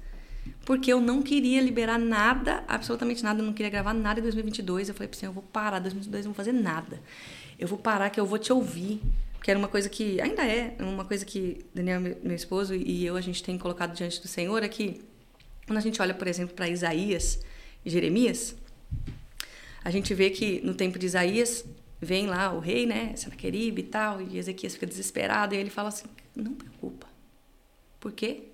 [0.65, 4.89] Porque eu não queria liberar nada, absolutamente nada, eu não queria gravar nada em 2022.
[4.89, 6.99] Eu falei para eu vou parar, 2022 eu não vou fazer nada.
[7.59, 8.99] Eu vou parar que eu vou te ouvir.
[9.33, 13.15] Porque era uma coisa que, ainda é, uma coisa que Daniel, meu esposo, e eu,
[13.15, 15.01] a gente tem colocado diante do Senhor, é que
[15.65, 17.39] quando a gente olha, por exemplo, para Isaías
[17.83, 18.55] e Jeremias,
[19.83, 21.65] a gente vê que no tempo de Isaías
[21.99, 25.89] vem lá o rei, né, Senaqueribe e tal, e Ezequias fica desesperado, e ele fala
[25.89, 27.07] assim, não preocupa.
[27.99, 28.45] Por quê?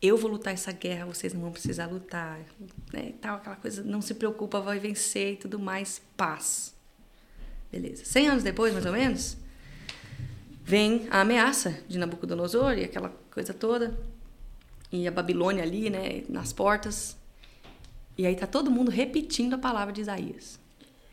[0.00, 2.40] Eu vou lutar essa guerra, vocês não vão precisar lutar,
[2.92, 6.74] né, e tal, aquela coisa, não se preocupa, vai vencer e tudo mais, paz.
[7.70, 8.04] Beleza.
[8.04, 9.36] Cem anos depois, mais ou menos,
[10.64, 13.98] vem a ameaça de Nabucodonosor e aquela coisa toda,
[14.90, 17.17] e a Babilônia ali, né, nas portas,
[18.18, 20.58] e aí tá todo mundo repetindo a palavra de Isaías,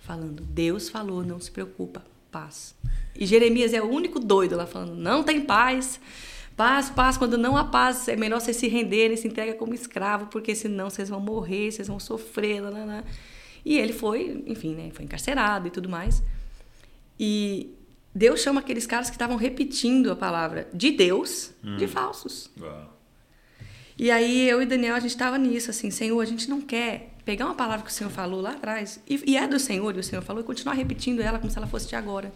[0.01, 2.75] falando: Deus falou, não se preocupa, paz.
[3.15, 5.99] E Jeremias é o único doido lá falando: não tem paz.
[6.57, 10.27] Paz, paz, quando não há paz, é melhor vocês se renderem, se entreguem como escravo,
[10.27, 12.61] porque senão vocês vão morrer, vocês vão sofrer.
[12.61, 13.03] Lá, lá, lá.
[13.63, 16.23] E ele foi, enfim, né, foi encarcerado e tudo mais.
[17.19, 17.75] E
[18.13, 22.49] Deus chama aqueles caras que estavam repetindo a palavra de Deus de falsos.
[22.57, 22.94] Uau.
[23.97, 27.13] E aí eu e Daniel, a gente estava nisso, assim, Senhor, a gente não quer
[27.23, 29.99] pegar uma palavra que o Senhor falou lá atrás, e, e é do Senhor, e
[29.99, 32.31] o Senhor falou, e continuar repetindo ela como se ela fosse de agora.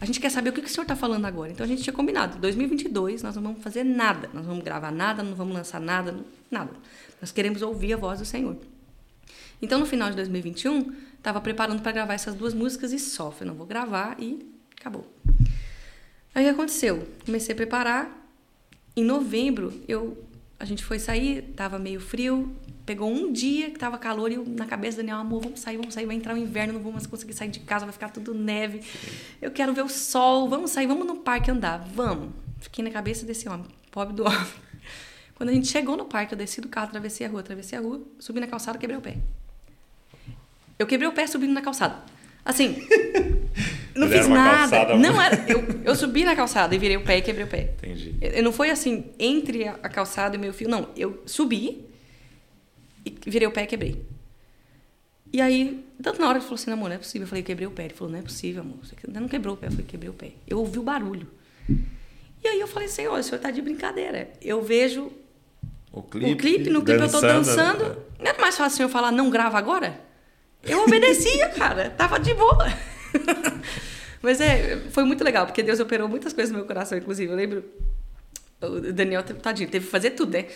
[0.00, 1.52] A gente quer saber o que, que o Senhor está falando agora.
[1.52, 4.90] Então a gente tinha combinado, 2022 nós não vamos fazer nada, nós não vamos gravar
[4.90, 6.14] nada, não vamos lançar nada,
[6.50, 6.72] nada.
[7.20, 8.56] Nós queremos ouvir a voz do Senhor.
[9.60, 13.30] Então no final de 2021, estava preparando para gravar essas duas músicas e só.
[13.30, 15.04] Falei, não vou gravar e Acabou.
[16.34, 17.08] Aí o que aconteceu?
[17.24, 18.24] Comecei a preparar.
[18.94, 20.16] Em novembro, eu,
[20.58, 22.54] a gente foi sair, tava meio frio.
[22.84, 25.92] Pegou um dia que tava calor e na cabeça do Daniel, amor, vamos sair, vamos
[25.92, 28.32] sair, vai entrar o inverno, não vou mais conseguir sair de casa, vai ficar tudo
[28.32, 28.80] neve.
[29.42, 32.30] Eu quero ver o sol, vamos sair, vamos no parque andar, vamos.
[32.60, 34.46] Fiquei na cabeça desse homem, pobre do homem.
[35.34, 37.82] Quando a gente chegou no parque, eu desci do carro, atravessei a rua, atravessei a
[37.82, 39.18] rua, subi na calçada, quebrei o pé.
[40.78, 42.02] Eu quebrei o pé subindo na calçada.
[42.44, 42.76] Assim,
[43.96, 44.96] não fiz nada.
[44.96, 45.44] Não muito- era.
[45.50, 47.74] Eu, eu subi na calçada e virei o pé e quebrei o pé.
[47.78, 48.14] Entendi.
[48.20, 50.68] Eu- Não foi assim, entre a calçada e o meu fio.
[50.68, 51.84] Não, eu subi
[53.04, 54.04] e virei o pé e quebrei.
[55.32, 57.24] E aí, tanto na hora ele falou assim, amor, não é possível.
[57.24, 57.84] Eu falei, quebrei o pé.
[57.86, 58.76] Ele falou, não é possível, amor.
[58.82, 59.66] Você ainda não quebrou o pé.
[59.66, 60.32] Eu falei, quebrei o pé.
[60.46, 61.28] Eu ouvi o barulho.
[62.42, 64.30] E aí eu falei, senhor, o senhor tá de brincadeira.
[64.40, 65.10] Eu vejo
[65.92, 67.84] O o clipe, no clipe eu tô dançando.
[67.88, 67.96] né?
[68.20, 70.00] Não era mais fácil eu falar, não grava agora?
[70.62, 71.90] Eu obedecia, cara.
[71.90, 72.66] Tava de boa.
[74.22, 77.30] Mas é, foi muito legal, porque Deus operou muitas coisas no meu coração, inclusive.
[77.30, 77.64] Eu lembro,
[78.60, 80.46] o Daniel, tadinho, teve que fazer tudo, né?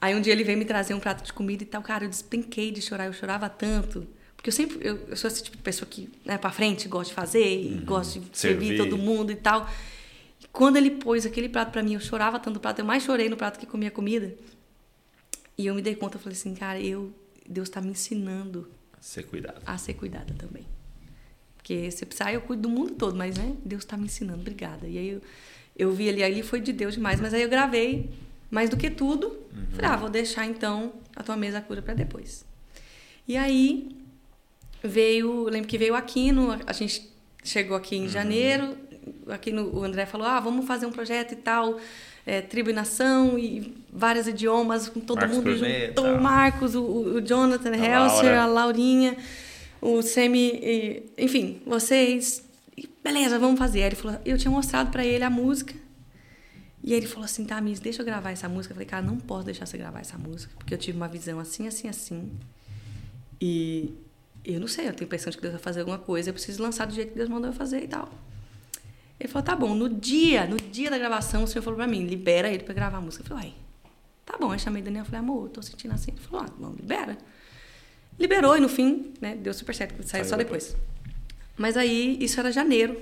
[0.00, 1.82] Aí um dia ele veio me trazer um prato de comida e tal.
[1.82, 4.06] Cara, eu despenquei de chorar, eu chorava tanto.
[4.36, 7.08] Porque eu sempre, eu, eu sou esse tipo de pessoa que, né, pra frente, gosta
[7.10, 8.76] de fazer, e gosta de servir, Servir.
[8.78, 9.68] todo mundo e tal.
[10.40, 13.02] E quando ele pôs aquele prato pra mim, eu chorava tanto no prato, eu mais
[13.02, 14.32] chorei no prato que comia comida.
[15.56, 17.12] E eu me dei conta, eu falei assim, cara, eu,
[17.48, 18.68] Deus tá me ensinando
[19.00, 19.60] Ser cuidado.
[19.66, 20.64] a ser cuidada também.
[21.68, 24.88] Porque se precisar, eu cuido do mundo todo, mas né, Deus está me ensinando, obrigada.
[24.88, 25.22] E aí eu,
[25.76, 28.08] eu vi ali, ali foi de Deus demais, mas aí eu gravei
[28.50, 29.38] mais do que tudo.
[29.72, 32.42] Falei, ah, vou deixar então a tua mesa cura para depois.
[33.26, 33.94] E aí
[34.82, 37.06] veio, lembro que veio aqui no, a gente
[37.44, 38.74] chegou aqui em janeiro,
[39.28, 41.78] aqui no, o André falou, ah, vamos fazer um projeto e tal,
[42.24, 46.14] é, tribo e nação e vários idiomas com todo Marcos mundo junto, tal.
[46.14, 48.42] o Marcos, o, o Jonathan A Helser, Laura.
[48.42, 49.18] a Laurinha,
[49.80, 52.44] o Semi, enfim, vocês.
[53.02, 53.80] Beleza, vamos fazer.
[53.82, 55.74] Aí ele falou, eu tinha mostrado pra ele a música.
[56.82, 58.72] E ele falou assim, tá, Miss, deixa eu gravar essa música.
[58.72, 61.40] Eu falei, cara, não posso deixar você gravar essa música, porque eu tive uma visão
[61.40, 62.30] assim, assim, assim.
[63.40, 63.94] E
[64.44, 66.34] eu não sei, eu tenho a impressão de que Deus vai fazer alguma coisa, eu
[66.34, 68.08] preciso lançar do jeito que Deus mandou eu fazer e tal.
[69.18, 72.06] Ele falou, tá bom, no dia, no dia da gravação, o senhor falou pra mim,
[72.06, 73.24] libera ele pra gravar a música.
[73.24, 73.54] Eu falei, uai,
[74.24, 74.52] tá bom.
[74.52, 76.12] Aí chamei o Daniel falei, amor, eu tô sentindo assim.
[76.12, 77.18] Ele falou, ah, não, libera.
[78.18, 80.66] Liberou e no fim, né, deu super certo, saiu Saiu só depois.
[80.66, 80.88] depois.
[81.56, 83.00] Mas aí, isso era janeiro.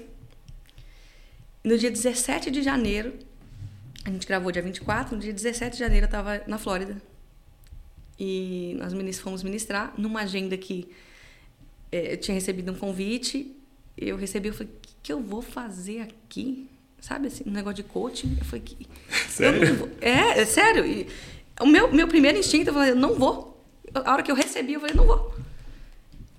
[1.64, 3.12] No dia 17 de janeiro,
[4.04, 7.00] a gente gravou dia 24, no dia 17 de janeiro eu tava na Flórida.
[8.18, 10.88] E nós fomos ministrar numa agenda que
[11.92, 13.54] eh, eu tinha recebido um convite,
[13.96, 16.68] eu recebi, eu falei, o que, que eu vou fazer aqui?
[17.00, 18.36] Sabe, assim, um negócio de coaching.
[18.38, 18.86] Eu falei, que,
[19.28, 19.64] Sério?
[19.64, 19.90] Eu.
[20.00, 20.84] É, é sério.
[20.86, 21.06] E
[21.60, 23.55] o meu, meu primeiro instinto, eu falei, eu não vou.
[23.95, 25.34] A hora que eu recebi, eu falei, não vou.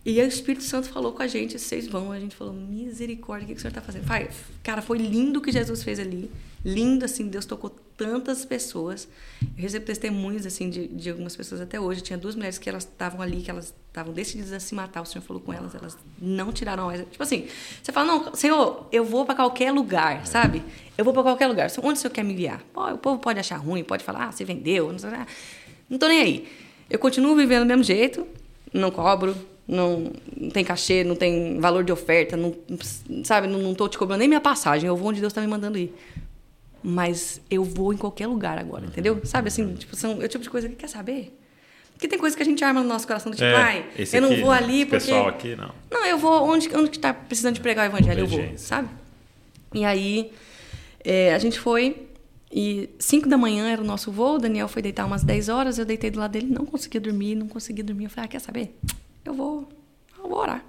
[0.08, 2.14] E aí o Espírito Santo falou com a gente, vocês vão.
[2.14, 4.08] A gente falou, misericórdia, o que, que o senhor está fazendo?
[4.08, 4.30] Pai,
[4.64, 6.32] cara, foi lindo o que Jesus fez ali.
[6.64, 9.06] Lindo, assim, Deus tocou tantas pessoas.
[9.42, 12.00] Eu recebo testemunhos, assim, de, de algumas pessoas até hoje.
[12.00, 15.02] Tinha duas mulheres que elas estavam ali, que elas estavam decididas a se matar.
[15.02, 17.02] O Senhor falou com elas, elas não tiraram mais.
[17.10, 17.46] Tipo assim,
[17.84, 20.64] você fala, não, Senhor, eu vou para qualquer lugar, sabe?
[20.98, 21.70] Eu vou para qualquer lugar.
[21.84, 22.50] Onde o Senhor quer me?
[22.72, 25.28] Pô, o povo pode achar ruim, pode falar, ah, você vendeu, não sei lá.
[25.90, 26.67] Não tô nem aí.
[26.90, 28.26] Eu continuo vivendo do mesmo jeito,
[28.74, 29.36] não cobro,
[29.68, 32.56] não, não tem cachê, não tem valor de oferta, não,
[33.24, 35.48] sabe, não, não tô te cobrando nem minha passagem, eu vou onde Deus está me
[35.48, 35.94] mandando ir.
[36.82, 39.20] Mas eu vou em qualquer lugar agora, entendeu?
[39.26, 41.38] Sabe assim, tipo, são é o tipo de coisa que quer saber.
[41.92, 44.22] Porque tem coisa que a gente arma no nosso coração do tipo, É, ai, eu
[44.22, 45.06] não aqui, vou ali Esse porque.
[45.06, 45.72] pessoal aqui, não.
[45.92, 48.88] Não, eu vou onde, onde que tá precisando de pregar o evangelho, eu vou, sabe?
[49.74, 50.32] E aí
[51.04, 52.07] é, a gente foi
[52.52, 55.78] e 5 da manhã era o nosso voo, o Daniel foi deitar umas 10 horas,
[55.78, 58.06] eu deitei do lado dele, não conseguia dormir, não conseguia dormir.
[58.06, 58.78] Eu falei, ah, quer saber?
[59.26, 59.68] Eu vou,
[60.18, 60.64] eu vou orar.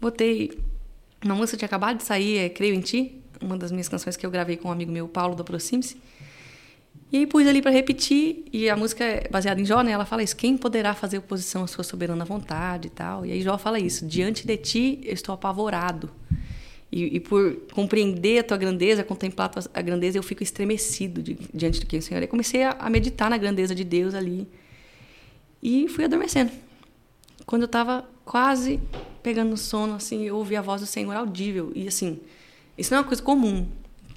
[0.00, 0.58] Botei
[1.24, 4.16] uma música que tinha acabado de sair, é Creio em Ti, uma das minhas canções
[4.16, 5.96] que eu gravei com um amigo meu, Paulo, do Aproxime-se.
[7.10, 9.92] E aí pus ali para repetir, e a música é baseada em Jó, né?
[9.92, 13.24] Ela fala isso: quem poderá fazer oposição à sua soberana vontade e tal.
[13.24, 16.10] E aí Jó fala isso: diante de ti eu estou apavorado.
[16.90, 21.22] E, e por compreender a tua grandeza, contemplar a, tua, a grandeza, eu fico estremecido
[21.22, 22.26] di- diante do que o Senhor é.
[22.26, 24.48] Comecei a, a meditar na grandeza de Deus ali.
[25.62, 26.50] E fui adormecendo.
[27.44, 28.80] Quando eu estava quase
[29.22, 31.72] pegando no sono, assim, eu ouvi a voz do Senhor audível.
[31.74, 32.20] E assim,
[32.76, 33.66] isso não é uma coisa comum.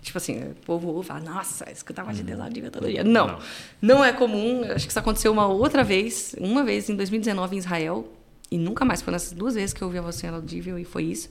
[0.02, 3.04] Tipo assim, o povo ouve fala, nossa, escutar a voz de Deus audível todo dia.
[3.04, 3.40] Não, Não.
[3.82, 4.64] não é comum.
[4.64, 8.12] Acho que isso aconteceu uma outra vez, uma vez em 2019 em Israel.
[8.50, 10.78] E nunca mais, foi nessas duas vezes que eu ouvi a voz do Senhor audível
[10.80, 11.30] e foi isso.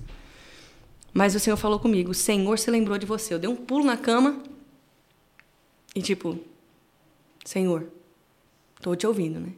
[1.12, 3.34] Mas o Senhor falou comigo, o Senhor se lembrou de você.
[3.34, 4.42] Eu dei um pulo na cama
[5.94, 6.38] e tipo,
[7.44, 7.90] Senhor,
[8.80, 9.52] tô te ouvindo, né?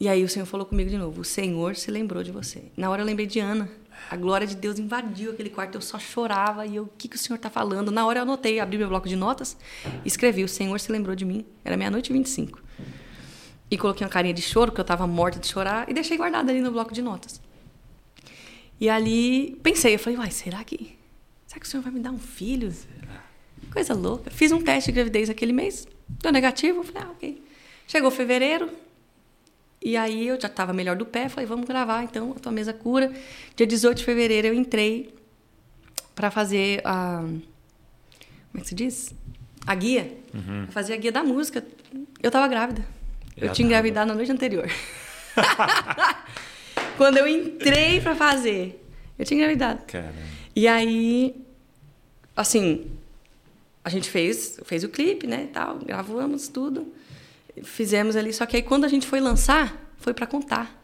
[0.00, 2.64] E aí o Senhor falou comigo de novo: O Senhor se lembrou de você.
[2.76, 3.70] Na hora eu lembrei de Ana.
[4.10, 6.66] A glória de Deus invadiu aquele quarto, eu só chorava.
[6.66, 7.90] E eu, o que, que o Senhor está falando?
[7.92, 9.56] Na hora eu anotei, abri meu bloco de notas,
[10.04, 11.44] escrevi: O Senhor se lembrou de mim.
[11.64, 12.60] Era meia-noite e 25.
[13.70, 16.50] E coloquei uma carinha de choro, porque eu estava morta de chorar, e deixei guardado
[16.50, 17.40] ali no bloco de notas.
[18.80, 20.98] E ali pensei, eu falei: Uai, será que.
[21.46, 22.70] Será que o Senhor vai me dar um filho?
[22.70, 23.24] Será?
[23.72, 24.30] Coisa louca.
[24.30, 25.86] Fiz um teste de gravidez aquele mês,
[26.20, 26.80] deu negativo.
[26.80, 27.44] Eu falei: Ah, ok.
[27.86, 28.70] Chegou fevereiro,
[29.84, 32.72] e aí eu já estava melhor do pé, falei, vamos gravar então a tua mesa
[32.72, 33.12] cura.
[33.54, 35.14] Dia 18 de fevereiro eu entrei
[36.14, 37.18] para fazer a.
[37.18, 37.42] Como
[38.56, 39.14] é que se diz?
[39.66, 40.16] A guia.
[40.32, 40.66] Uhum.
[40.68, 41.62] Fazer a guia da música.
[42.22, 42.82] Eu estava grávida.
[43.36, 44.66] Já eu tinha engravidado na noite anterior.
[46.96, 48.84] Quando eu entrei para fazer,
[49.18, 49.82] eu tinha engravidado.
[50.54, 51.34] E aí,
[52.36, 52.86] assim,
[53.82, 56.92] a gente fez, fez o clipe, né, tal, gravamos tudo
[57.62, 58.32] fizemos ali.
[58.32, 60.80] Só que aí quando a gente foi lançar, foi para contar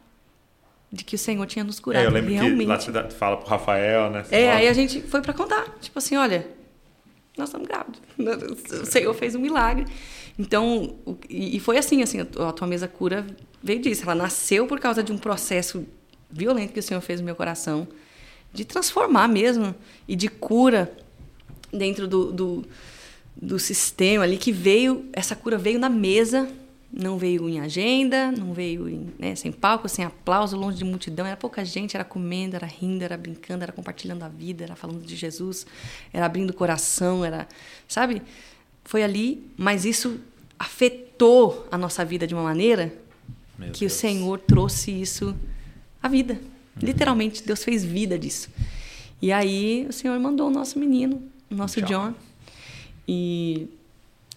[0.92, 2.04] de que o Senhor tinha nos curado.
[2.04, 2.84] É, eu lembro realmente.
[2.84, 4.24] que lá você fala pro Rafael, né?
[4.30, 4.58] É, fala...
[4.58, 5.76] aí a gente foi para contar.
[5.80, 6.46] Tipo assim, olha,
[7.36, 8.00] nós estamos grávidos.
[8.82, 9.86] O Senhor fez um milagre.
[10.38, 10.96] Então,
[11.28, 13.26] e foi assim, assim, a tua mesa cura
[13.62, 14.02] veio disso.
[14.02, 15.86] Ela nasceu por causa de um processo
[16.30, 17.86] violento que o Senhor fez no meu coração,
[18.52, 19.74] de transformar mesmo,
[20.08, 20.92] e de cura
[21.72, 22.64] dentro do, do,
[23.36, 26.48] do sistema ali, que veio, essa cura veio na mesa,
[26.92, 31.24] não veio em agenda, não veio em, né, sem palco, sem aplauso, longe de multidão.
[31.24, 35.04] Era pouca gente, era comendo, era rindo, era brincando, era compartilhando a vida, era falando
[35.04, 35.66] de Jesus,
[36.12, 37.46] era abrindo o coração, era,
[37.86, 38.22] sabe?
[38.84, 40.20] Foi ali, mas isso
[40.58, 42.92] afetou a nossa vida de uma maneira
[43.56, 43.92] Meu que Deus.
[43.92, 45.36] o Senhor trouxe isso
[46.02, 46.34] à vida.
[46.34, 46.82] Uhum.
[46.82, 48.48] Literalmente, Deus fez vida disso.
[49.20, 52.14] E aí o Senhor mandou o nosso menino, o nosso John, John
[53.12, 53.68] e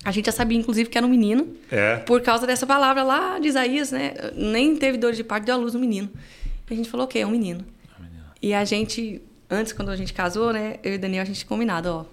[0.04, 1.48] a gente já sabia, inclusive, que era um menino.
[1.72, 1.98] É.
[1.98, 4.14] Por causa dessa palavra lá de Isaías, né?
[4.36, 6.10] Nem teve dor de parto, deu a luz no menino.
[6.70, 7.64] E a gente falou, ok, é um menino.
[7.88, 8.26] É um menino.
[8.42, 10.78] E a gente, antes, quando a gente casou, né?
[10.84, 12.06] Eu e Daniel, a gente combinado, ó.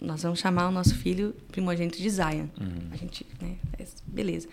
[0.00, 2.46] Nós vamos chamar o nosso filho primogênito de Zion.
[2.60, 2.88] Uhum.
[2.90, 3.54] A gente, né?
[4.06, 4.48] Beleza.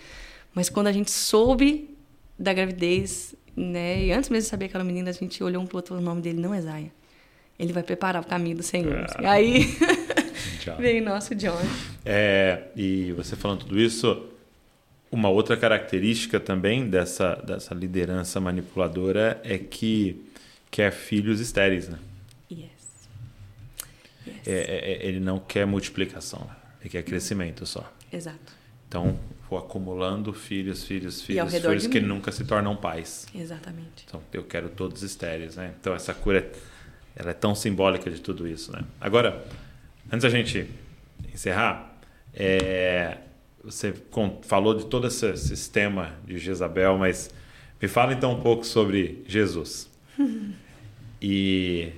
[0.53, 1.89] Mas quando a gente soube
[2.37, 4.05] da gravidez, né?
[4.05, 5.95] E antes mesmo de saber que era um menino, a gente olhou um pro outro,
[5.95, 6.89] o nome dele não é Zion.
[7.57, 9.05] Ele vai preparar o caminho do Senhor.
[9.17, 9.21] É.
[9.21, 9.65] E aí...
[10.79, 11.61] Veio nosso John.
[12.03, 14.27] É, e você falando tudo isso,
[15.11, 20.25] uma outra característica também dessa, dessa liderança manipuladora é que
[20.71, 21.99] quer filhos estéreis, né?
[22.51, 22.61] Yes.
[24.27, 24.47] yes.
[24.47, 26.49] É, é, é ele não quer multiplicação,
[26.81, 27.91] ele quer crescimento só.
[28.11, 28.53] Exato.
[28.87, 29.17] Então,
[29.49, 33.27] vou acumulando filhos, filhos, filhos, filhos que nunca se tornam pais.
[33.33, 34.05] Exatamente.
[34.07, 35.73] Então, eu quero todos estéreis, né?
[35.79, 36.51] Então, essa cura,
[37.15, 38.83] ela é tão simbólica de tudo isso, né?
[38.99, 39.45] Agora,
[40.11, 40.69] Antes da gente
[41.33, 41.97] encerrar,
[42.33, 43.17] é,
[43.63, 43.93] você
[44.43, 47.31] falou de todo esse sistema de Jezabel, mas
[47.81, 49.89] me fala então um pouco sobre Jesus.
[51.21, 51.91] e,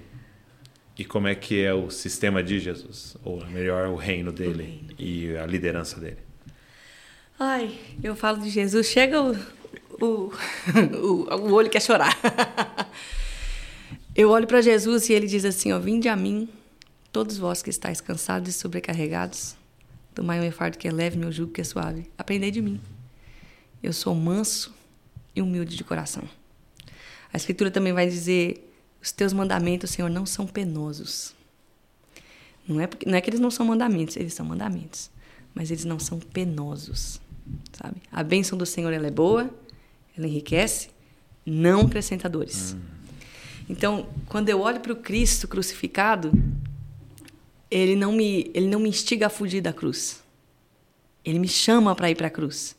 [0.97, 4.65] e como é que é o sistema de Jesus, ou melhor, o reino dele o
[4.65, 4.89] reino.
[4.97, 6.26] e a liderança dele.
[7.39, 9.35] Ai, eu falo de Jesus, chega o,
[10.01, 10.33] o,
[11.01, 12.17] o, o olho quer chorar.
[14.15, 16.49] eu olho para Jesus e ele diz assim: ó, Vinde a mim,
[17.17, 19.55] Todos vós que estáis cansados e sobrecarregados,
[20.13, 22.09] tomai um fardo que é leve, meu jugo que é suave.
[22.15, 22.79] Aprendei de mim.
[23.81, 24.71] Eu sou manso
[25.35, 26.23] e humilde de coração.
[27.33, 28.71] A Escritura também vai dizer:
[29.01, 31.33] os teus mandamentos, Senhor, não são penosos.
[32.67, 35.09] Não é, porque, não é que eles não são mandamentos, eles são mandamentos,
[35.55, 37.19] mas eles não são penosos,
[37.73, 38.01] sabe?
[38.11, 39.49] A bênção do Senhor ela é boa,
[40.17, 40.89] ela enriquece,
[41.45, 42.73] não acrescentadores.
[42.73, 42.81] Hum.
[43.69, 46.31] Então, quando eu olho para o Cristo crucificado,
[47.69, 50.23] ele não me ele não me instiga a fugir da cruz.
[51.23, 52.75] Ele me chama para ir para a cruz.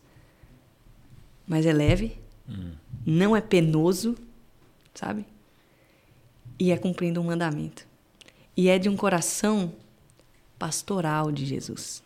[1.47, 2.73] Mas é leve, hum.
[3.07, 4.17] não é penoso,
[4.95, 5.25] sabe?
[6.59, 7.87] E é cumprindo um mandamento.
[8.57, 9.73] E é de um coração
[10.59, 12.03] pastoral de Jesus.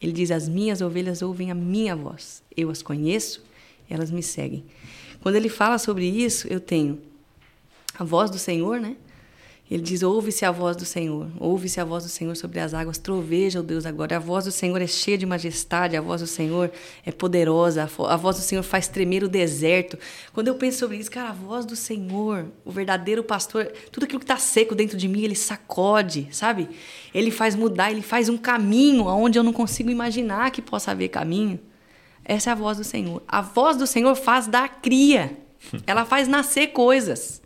[0.00, 2.42] Ele diz: As minhas ovelhas ouvem a minha voz.
[2.56, 3.44] Eu as conheço,
[3.88, 4.64] elas me seguem.
[5.20, 7.00] Quando ele fala sobre isso, eu tenho
[7.98, 8.96] a voz do Senhor, né?
[9.70, 12.96] Ele diz: Ouve-se a voz do Senhor, ouve-se a voz do Senhor sobre as águas,
[12.96, 14.16] troveja o Deus agora.
[14.16, 16.70] A voz do Senhor é cheia de majestade, a voz do Senhor
[17.04, 19.98] é poderosa, a voz do Senhor faz tremer o deserto.
[20.32, 24.20] Quando eu penso sobre isso, cara, a voz do Senhor, o verdadeiro pastor, tudo aquilo
[24.20, 26.70] que está seco dentro de mim, ele sacode, sabe?
[27.14, 31.08] Ele faz mudar, ele faz um caminho onde eu não consigo imaginar que possa haver
[31.08, 31.60] caminho.
[32.24, 33.22] Essa é a voz do Senhor.
[33.28, 35.36] A voz do Senhor faz dar cria,
[35.86, 37.42] ela faz nascer coisas.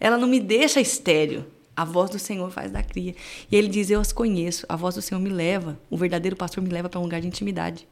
[0.00, 1.44] Ela não me deixa estéreo.
[1.76, 3.14] A voz do Senhor faz da cria.
[3.50, 4.64] E ele diz: Eu as conheço.
[4.68, 5.78] A voz do Senhor me leva.
[5.90, 7.86] O verdadeiro pastor me leva para um lugar de intimidade.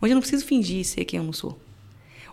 [0.00, 1.58] Onde eu não preciso fingir ser quem eu não sou.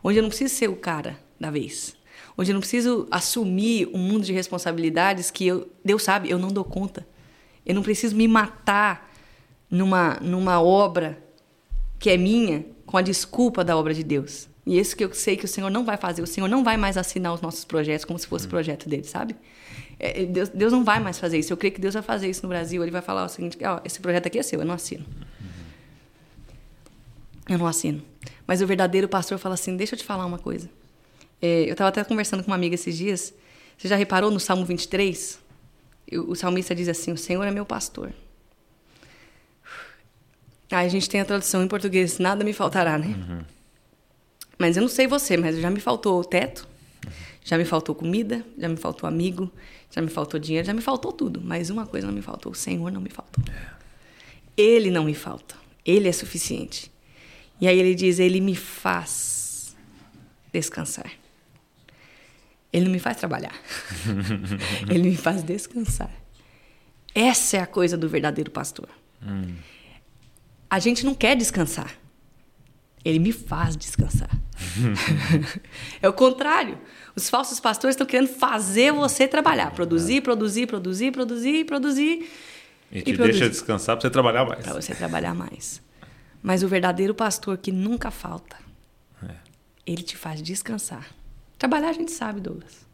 [0.04, 1.96] Onde eu não preciso ser o cara da vez.
[2.38, 6.50] Onde eu não preciso assumir um mundo de responsabilidades que eu, Deus sabe, eu não
[6.50, 7.08] dou conta.
[7.66, 9.12] Eu não preciso me matar
[9.70, 11.22] numa, numa obra
[11.98, 14.50] que é minha com a desculpa da obra de Deus.
[14.66, 16.22] E isso que eu sei que o Senhor não vai fazer.
[16.22, 19.04] O Senhor não vai mais assinar os nossos projetos como se fosse o projeto dele,
[19.04, 19.36] sabe?
[19.98, 21.52] É, Deus, Deus não vai mais fazer isso.
[21.52, 22.82] Eu creio que Deus vai fazer isso no Brasil.
[22.82, 25.06] Ele vai falar o seguinte: ó, esse projeto aqui é seu, eu não assino.
[27.50, 28.02] Eu não assino.
[28.46, 30.70] Mas o verdadeiro pastor fala assim: deixa eu te falar uma coisa.
[31.42, 33.34] É, eu estava até conversando com uma amiga esses dias.
[33.78, 35.40] Você já reparou no Salmo 23?
[36.28, 38.14] O salmista diz assim: O Senhor é meu pastor.
[40.72, 43.08] Aí a gente tem a tradução em português: Nada me faltará, né?
[43.08, 43.61] Uhum.
[44.62, 46.68] Mas eu não sei você, mas já me faltou teto,
[47.44, 49.52] já me faltou comida, já me faltou amigo,
[49.90, 51.42] já me faltou dinheiro, já me faltou tudo.
[51.44, 53.44] Mas uma coisa não me faltou: o Senhor não me faltou.
[54.56, 55.56] Ele não me falta.
[55.84, 56.92] Ele é suficiente.
[57.60, 59.76] E aí ele diz: Ele me faz
[60.54, 61.12] descansar.
[62.72, 63.60] Ele não me faz trabalhar.
[64.88, 66.12] ele me faz descansar.
[67.16, 68.90] Essa é a coisa do verdadeiro pastor.
[69.24, 69.56] Hum.
[70.70, 72.01] A gente não quer descansar.
[73.04, 74.30] Ele me faz descansar.
[76.02, 76.78] é o contrário.
[77.16, 80.22] Os falsos pastores estão querendo fazer você trabalhar, produzir, é.
[80.22, 82.30] produzir, produzir, produzir, produzir.
[82.92, 84.64] E te e deixa descansar para você trabalhar mais.
[84.64, 85.82] Para você trabalhar mais.
[86.42, 88.58] Mas o verdadeiro pastor que nunca falta,
[89.24, 89.36] é.
[89.86, 91.08] ele te faz descansar.
[91.58, 92.86] Trabalhar a gente sabe, Douglas.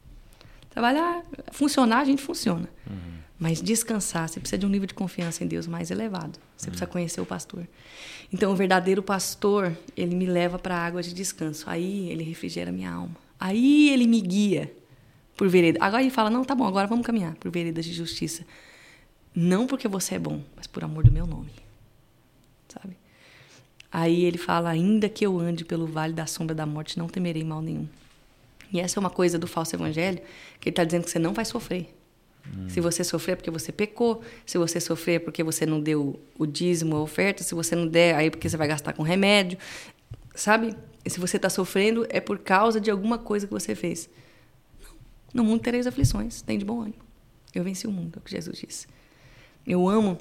[0.70, 2.70] Trabalhar, funcionar a gente funciona.
[2.90, 3.18] Uhum.
[3.40, 6.40] Mas descansar, você precisa de um nível de confiança em Deus mais elevado.
[6.56, 7.68] Você precisa conhecer o pastor.
[8.32, 11.70] Então, o verdadeiro pastor, ele me leva para a água de descanso.
[11.70, 13.16] Aí ele refrigera minha alma.
[13.40, 14.72] Aí ele me guia
[15.36, 15.82] por veredas.
[15.82, 18.46] Agora ele fala: não, tá bom, agora vamos caminhar por veredas de justiça.
[19.34, 21.52] Não porque você é bom, mas por amor do meu nome.
[22.68, 22.98] Sabe?
[23.92, 27.44] Aí ele fala: ainda que eu ande pelo vale da sombra da morte, não temerei
[27.44, 27.88] mal nenhum.
[28.74, 30.20] E essa é uma coisa do falso evangelho,
[30.60, 31.97] que ele está dizendo que você não vai sofrer.
[32.56, 32.70] Hum.
[32.70, 36.20] Se você sofrer é porque você pecou, se você sofrer é porque você não deu
[36.38, 39.04] o dízimo, a oferta, se você não der, aí é porque você vai gastar com
[39.04, 39.58] remédio,
[40.36, 40.76] sabe?
[41.04, 44.10] E se você está sofrendo é por causa de alguma coisa que você fez.
[44.82, 44.96] Não.
[45.34, 47.08] No mundo tereis aflições, tem de bom ânimo.
[47.54, 48.88] Eu venci o mundo, é o que Jesus disse.
[49.66, 50.18] Eu amo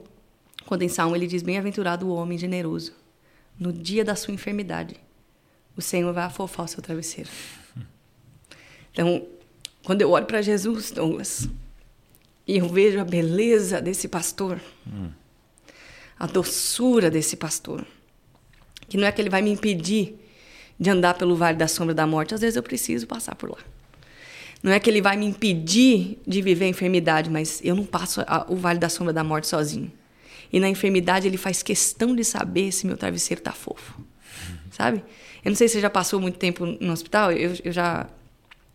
[0.65, 2.93] quando em Salmo ele diz: Bem-aventurado o homem generoso.
[3.59, 4.97] No dia da sua enfermidade,
[5.77, 7.31] o Senhor vai afofar o seu travesseiro.
[8.93, 9.27] Então,
[9.85, 11.51] quando eu olho para Jesus, Douglas,
[12.47, 15.11] e eu vejo a beleza desse pastor, hum.
[16.19, 17.85] a doçura desse pastor.
[18.89, 20.15] Que não é que ele vai me impedir
[20.79, 23.59] de andar pelo vale da sombra da morte, às vezes eu preciso passar por lá.
[24.63, 28.23] Não é que ele vai me impedir de viver a enfermidade, mas eu não passo
[28.27, 29.91] a, o vale da sombra da morte sozinho.
[30.53, 34.01] E na enfermidade ele faz questão de saber se meu travesseiro tá fofo.
[34.71, 35.03] Sabe?
[35.45, 38.09] Eu não sei se você já passou muito tempo no hospital, eu, eu já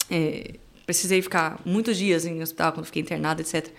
[0.10, 0.56] é,
[0.86, 3.70] precisei ficar muitos dias em hospital quando fiquei internada, etc.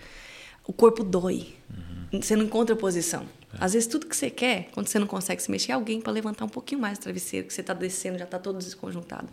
[0.65, 1.53] O corpo dói.
[1.69, 2.21] Uhum.
[2.21, 3.23] Você não encontra posição.
[3.53, 3.57] É.
[3.59, 6.11] Às vezes tudo que você quer, quando você não consegue se mexer, é alguém para
[6.11, 9.27] levantar um pouquinho mais o travesseiro, que você está descendo, já está todo desconjuntado.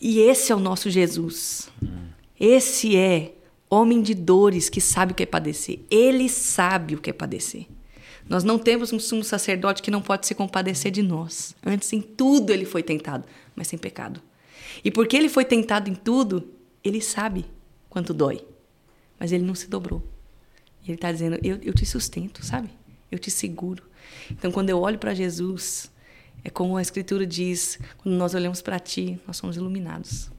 [0.00, 1.68] E esse é o nosso Jesus.
[1.82, 2.08] Uhum.
[2.38, 3.34] Esse é
[3.68, 5.80] homem de dores que sabe o que é padecer.
[5.90, 7.66] Ele sabe o que é padecer.
[8.28, 11.56] Nós não temos um sumo sacerdote que não pode se compadecer de nós.
[11.64, 13.24] Antes, em tudo ele foi tentado,
[13.56, 14.20] mas sem pecado.
[14.84, 16.46] E porque ele foi tentado em tudo,
[16.88, 17.44] ele sabe
[17.88, 18.44] quanto dói,
[19.18, 20.02] mas ele não se dobrou.
[20.84, 22.70] Ele está dizendo: eu, eu te sustento, sabe?
[23.10, 23.82] Eu te seguro.
[24.30, 25.90] Então, quando eu olho para Jesus,
[26.42, 30.30] é como a Escritura diz: quando nós olhamos para Ti, nós somos iluminados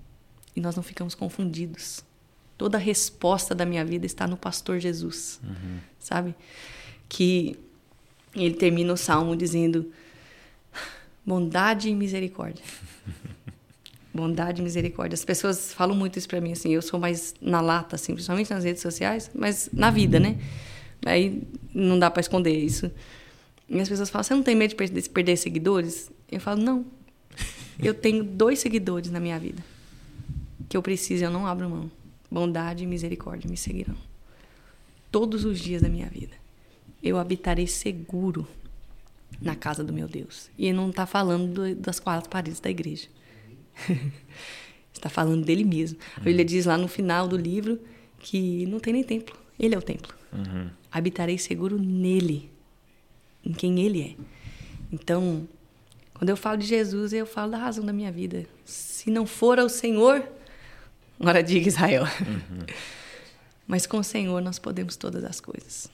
[0.56, 2.04] e nós não ficamos confundidos.
[2.58, 5.80] Toda a resposta da minha vida está no Pastor Jesus, uhum.
[5.98, 6.36] sabe?
[7.08, 7.58] Que
[8.36, 9.92] ele termina o salmo dizendo:
[11.26, 12.64] bondade e misericórdia.
[14.14, 15.14] Bondade e misericórdia.
[15.14, 16.74] As pessoas falam muito isso para mim, assim.
[16.74, 20.38] Eu sou mais na lata, assim, principalmente nas redes sociais, mas na vida, né?
[21.06, 21.44] Aí
[21.74, 22.92] não dá para esconder isso.
[23.70, 26.12] E as pessoas falam: você não tem medo de perder, de perder seguidores?
[26.32, 26.86] Eu falo: não.
[27.82, 29.64] Eu tenho dois seguidores na minha vida
[30.70, 31.92] que eu preciso, eu não abro mão.
[32.30, 33.96] Bondade e misericórdia me seguirão
[35.12, 36.36] todos os dias da minha vida.
[37.02, 38.48] Eu habitarei seguro
[39.42, 40.52] na casa do meu Deus.
[40.56, 43.08] E não está falando do, das quatro paredes da igreja.
[44.94, 45.98] Está falando dele mesmo.
[46.18, 47.80] A Bíblia diz lá no final do livro
[48.20, 49.36] que não tem nem templo.
[49.58, 50.14] Ele é o templo.
[50.34, 50.70] Uhum.
[50.92, 52.52] Habitarei seguro nele,
[53.44, 54.24] em quem ele é.
[54.92, 55.48] Então,
[56.14, 58.46] quando eu falo de Jesus, eu falo da razão da minha vida.
[58.66, 60.24] Se não for o Senhor,
[61.20, 62.04] agora diga Israel.
[62.04, 62.66] Uhum.
[63.68, 65.90] Mas com o Senhor nós podemos todas as coisas.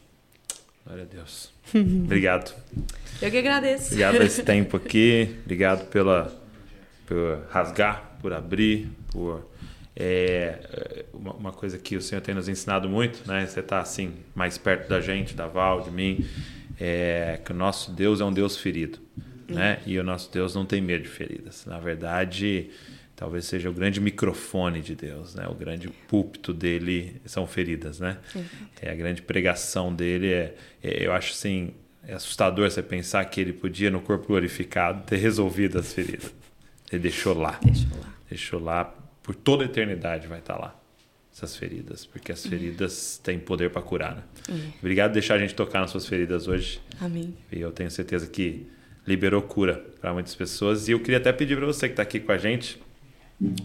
[0.86, 1.52] Glória a Deus.
[1.76, 2.56] Obrigado.
[3.22, 3.88] Eu que agradeço.
[3.88, 5.36] Obrigado por esse tempo aqui.
[5.44, 6.45] Obrigado pela
[7.06, 9.48] por rasgar por abrir, por
[9.96, 13.46] é, uma, uma, coisa que o Senhor tem nos ensinado muito, né?
[13.46, 16.26] Você está assim mais perto da gente, da Val, de mim,
[16.80, 18.98] é que o nosso Deus é um Deus ferido,
[19.48, 19.80] né?
[19.86, 21.68] E o nosso Deus não tem medo de feridas.
[21.68, 22.72] Na verdade,
[23.16, 25.48] talvez seja o grande microfone de Deus, né?
[25.48, 28.18] O grande púlpito dele são feridas, né?
[28.82, 31.76] É a grande pregação dele é, é eu acho assim
[32.08, 36.34] é assustador você pensar que ele podia no corpo glorificado ter resolvido as feridas.
[36.92, 37.60] Ele deixou lá.
[37.64, 38.14] Deixou lá.
[38.30, 40.80] Deixou lá por toda a eternidade vai estar lá
[41.34, 44.16] essas feridas, porque as feridas têm poder para curar.
[44.16, 44.24] Né?
[44.48, 44.72] Uhum.
[44.80, 46.80] Obrigado por deixar a gente tocar nas suas feridas hoje.
[47.02, 47.36] Amém.
[47.52, 48.68] E eu tenho certeza que
[49.06, 50.88] liberou cura para muitas pessoas.
[50.88, 52.80] E eu queria até pedir para você que está aqui com a gente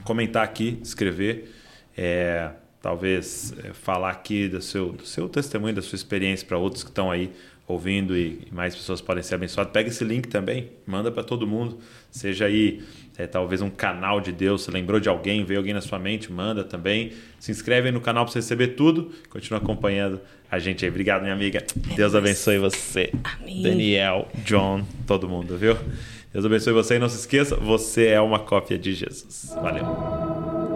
[0.02, 1.54] comentar aqui, escrever,
[1.96, 2.50] é,
[2.82, 6.90] talvez é, falar aqui do seu, do seu testemunho, da sua experiência para outros que
[6.90, 7.30] estão aí
[7.68, 9.72] ouvindo e mais pessoas podem ser abençoadas.
[9.72, 11.78] Pega esse link também, manda para todo mundo,
[12.10, 12.82] seja aí
[13.20, 16.32] é, talvez um canal de Deus, você lembrou de alguém, veio alguém na sua mente,
[16.32, 17.12] manda também.
[17.38, 19.10] Se inscreve aí no canal para você receber tudo.
[19.28, 20.90] Continua acompanhando a gente aí.
[20.90, 21.64] Obrigado, minha amiga.
[21.94, 23.12] Deus abençoe você.
[23.22, 23.62] Amém.
[23.62, 25.76] Daniel, John, todo mundo, viu?
[26.32, 29.52] Deus abençoe você e não se esqueça, você é uma cópia de Jesus.
[29.60, 30.69] Valeu.